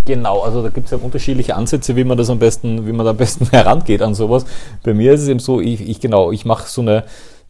[0.04, 3.04] Genau, also da gibt es ja unterschiedliche Ansätze, wie man das am besten, wie man
[3.04, 4.46] da am besten herangeht an sowas.
[4.84, 7.04] Bei mir ist es eben so, ich, ich genau, ich mache so eine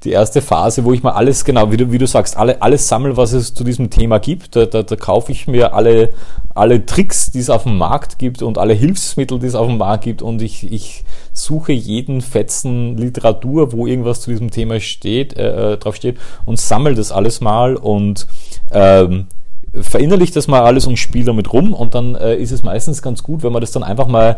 [0.05, 2.87] die erste Phase, wo ich mal alles, genau, wie du, wie du sagst, alle, alles
[2.87, 4.55] sammle, was es zu diesem Thema gibt.
[4.55, 6.11] Da, da, da kaufe ich mir alle,
[6.55, 9.79] alle Tricks, die es auf dem Markt gibt und alle Hilfsmittel, die es auf dem
[9.79, 10.21] Markt gibt.
[10.21, 15.77] Und ich, ich suche jeden Fetzen Literatur, wo irgendwas zu diesem Thema steht, äh, äh
[15.79, 18.27] drauf steht und sammle das alles mal und
[18.73, 19.29] ähm,
[19.73, 21.73] verinnerliche das mal alles und spiele damit rum.
[21.73, 24.37] Und dann äh, ist es meistens ganz gut, wenn man das dann einfach mal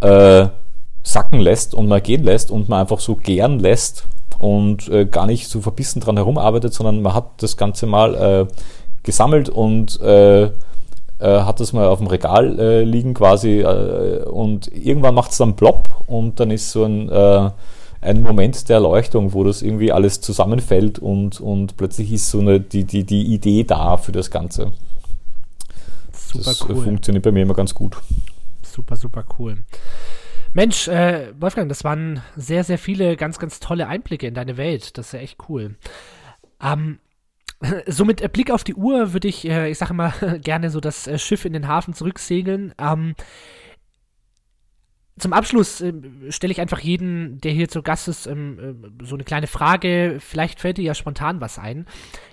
[0.00, 0.48] äh,
[1.04, 4.04] sacken lässt und mal gehen lässt und man einfach so gern lässt
[4.38, 8.46] und äh, gar nicht so verbissen dran herumarbeitet, sondern man hat das Ganze mal äh,
[9.02, 10.50] gesammelt und äh, äh
[11.18, 15.56] hat das mal auf dem Regal äh, liegen quasi äh, und irgendwann macht es dann
[15.56, 17.10] plopp und dann ist so ein,
[18.00, 22.60] ein Moment der Erleuchtung, wo das irgendwie alles zusammenfällt und, und plötzlich ist so eine,
[22.60, 24.72] die, die, die Idee da für das Ganze.
[26.12, 26.76] Super das cool.
[26.76, 27.96] funktioniert bei mir immer ganz gut.
[28.62, 29.58] Super, super cool.
[30.56, 34.96] Mensch, äh, Wolfgang, das waren sehr, sehr viele ganz, ganz tolle Einblicke in deine Welt.
[34.96, 35.76] Das ist ja echt cool.
[36.62, 36.98] Ähm,
[37.86, 41.06] so mit Blick auf die Uhr würde ich, äh, ich sage mal, gerne so das
[41.06, 42.72] äh, Schiff in den Hafen zurücksegeln.
[42.78, 43.14] Ähm,
[45.18, 45.92] zum Abschluss äh,
[46.30, 50.16] stelle ich einfach jeden, der hier zu Gast ist, ähm, äh, so eine kleine Frage.
[50.20, 51.84] Vielleicht fällt dir ja spontan was ein.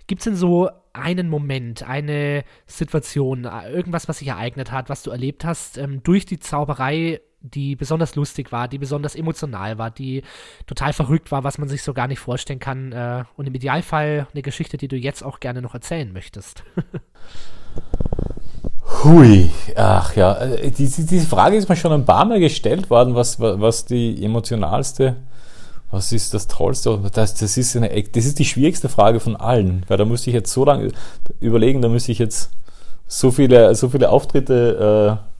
[0.07, 5.03] Gibt es denn so einen Moment, eine Situation, äh, irgendwas, was sich ereignet hat, was
[5.03, 9.91] du erlebt hast, ähm, durch die Zauberei die besonders lustig war, die besonders emotional war,
[9.91, 10.23] die
[10.65, 12.91] total verrückt war, was man sich so gar nicht vorstellen kann.
[12.93, 16.63] Äh, und im Idealfall eine Geschichte, die du jetzt auch gerne noch erzählen möchtest.
[19.03, 23.15] Hui, ach ja, äh, diese, diese Frage ist mir schon ein paar Mal gestellt worden,
[23.15, 25.17] was, was die emotionalste,
[25.91, 26.97] was ist das Tollste?
[27.13, 30.33] Das, das, ist eine, das ist die schwierigste Frage von allen, weil da müsste ich
[30.33, 30.91] jetzt so lange
[31.41, 32.51] überlegen, da müsste ich jetzt
[33.05, 35.32] so viele, so viele Auftritte äh,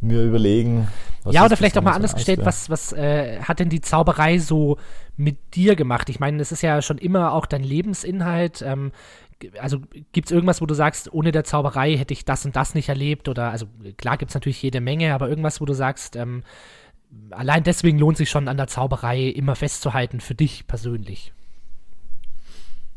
[0.00, 0.88] mir überlegen.
[1.24, 4.78] ja, oder vielleicht auch mal anders gestellt, was, was äh, hat denn die Zauberei so
[5.16, 6.08] mit dir gemacht?
[6.08, 8.62] Ich meine, es ist ja schon immer auch dein Lebensinhalt.
[8.62, 8.92] Ähm,
[9.60, 9.80] also
[10.12, 12.88] gibt es irgendwas, wo du sagst, ohne der Zauberei hätte ich das und das nicht
[12.88, 13.28] erlebt?
[13.28, 13.66] Oder, also
[13.96, 16.42] klar gibt es natürlich jede Menge, aber irgendwas, wo du sagst, ähm,
[17.30, 21.32] allein deswegen lohnt sich schon an der Zauberei immer festzuhalten für dich persönlich.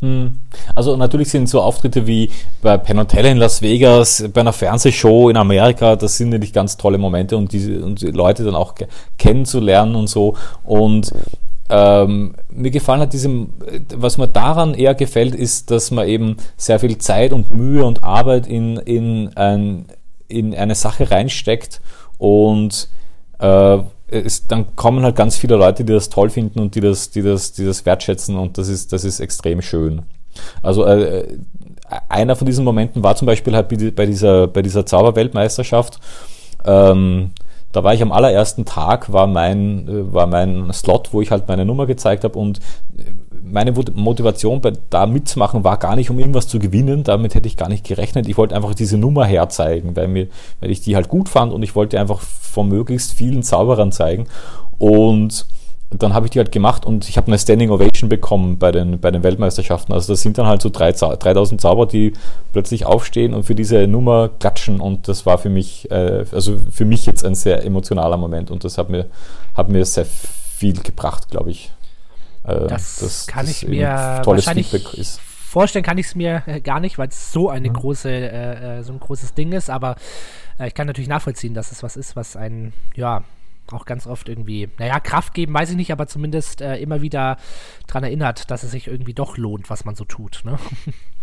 [0.01, 0.39] Hm.
[0.75, 2.29] Also natürlich sind so Auftritte wie
[2.61, 6.97] bei Penn in Las Vegas, bei einer Fernsehshow in Amerika, das sind natürlich ganz tolle
[6.97, 8.75] Momente und diese und die Leute dann auch
[9.17, 10.35] kennenzulernen und so.
[10.63, 11.11] Und
[11.69, 13.53] ähm, mir gefallen hat diesem,
[13.93, 18.03] was mir daran eher gefällt, ist, dass man eben sehr viel Zeit und Mühe und
[18.03, 19.85] Arbeit in, in, ein,
[20.27, 21.81] in eine Sache reinsteckt
[22.17, 22.89] und
[23.39, 23.79] äh,
[24.11, 27.21] es, dann kommen halt ganz viele Leute, die das toll finden und die das, die
[27.21, 30.03] das, die das wertschätzen und das ist, das ist extrem schön.
[30.61, 31.25] Also äh,
[32.07, 35.99] einer von diesen Momenten war zum Beispiel halt bei dieser, bei dieser Zauberweltmeisterschaft.
[36.65, 37.31] Ähm,
[37.71, 41.47] da war ich am allerersten Tag, war mein, äh, war mein Slot, wo ich halt
[41.47, 42.59] meine Nummer gezeigt habe und
[43.43, 47.03] meine Motivation bei, da mitzumachen war gar nicht, um irgendwas zu gewinnen.
[47.03, 48.27] Damit hätte ich gar nicht gerechnet.
[48.27, 50.27] Ich wollte einfach diese Nummer herzeigen, weil, mir,
[50.59, 54.27] weil ich die halt gut fand und ich wollte einfach von möglichst vielen Zauberern zeigen.
[54.77, 55.45] Und
[55.91, 58.99] dann habe ich die halt gemacht und ich habe eine Standing Ovation bekommen bei den,
[58.99, 59.91] bei den Weltmeisterschaften.
[59.91, 62.13] Also das sind dann halt so 3000 Zauber, die
[62.51, 66.85] plötzlich aufstehen und für diese Nummer klatschen und das war für mich, äh, also für
[66.85, 69.07] mich jetzt ein sehr emotionaler Moment und das hat mir,
[69.55, 71.71] hat mir sehr viel gebracht, glaube ich.
[72.43, 74.69] Äh, das, das, kann das ich mir wahrscheinlich
[75.49, 77.73] vorstellen kann ich es mir äh, gar nicht, weil es so eine mhm.
[77.73, 79.95] große, äh, äh, so ein großes Ding ist, aber
[80.59, 83.23] äh, ich kann natürlich nachvollziehen, dass es was ist, was einen, ja,
[83.71, 87.37] auch ganz oft irgendwie, naja, Kraft geben, weiß ich nicht, aber zumindest äh, immer wieder
[87.87, 90.41] daran erinnert, dass es sich irgendwie doch lohnt, was man so tut.
[90.43, 90.57] Ne?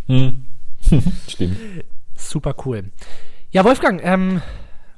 [0.07, 0.47] Hm.
[1.29, 1.57] Stimmt.
[2.15, 2.91] Super cool.
[3.51, 4.43] Ja, Wolfgang, ähm,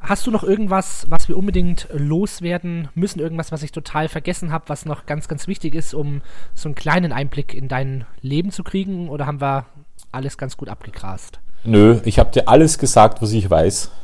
[0.01, 3.19] Hast du noch irgendwas, was wir unbedingt loswerden müssen?
[3.19, 6.23] Irgendwas, was ich total vergessen habe, was noch ganz, ganz wichtig ist, um
[6.55, 9.09] so einen kleinen Einblick in dein Leben zu kriegen?
[9.09, 9.67] Oder haben wir
[10.13, 11.41] alles ganz gut abgegrast?
[11.65, 13.91] Nö, ich habe dir alles gesagt, was ich weiß.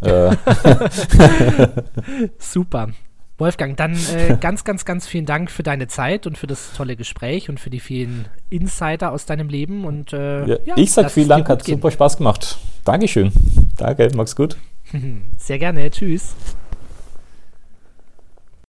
[0.00, 0.36] Äh.
[2.38, 2.88] Super.
[3.38, 6.94] Wolfgang, dann äh, ganz, ganz, ganz vielen Dank für deine Zeit und für das tolle
[6.96, 9.84] Gespräch und für die vielen Insider aus deinem Leben.
[9.84, 11.76] Und, äh, ja, ja, ich sag vielen Dank, hat gehen.
[11.76, 12.58] super Spaß gemacht.
[12.84, 13.32] Dankeschön.
[13.76, 14.56] Danke, mach's gut.
[15.38, 15.90] Sehr gerne.
[15.90, 16.34] Tschüss.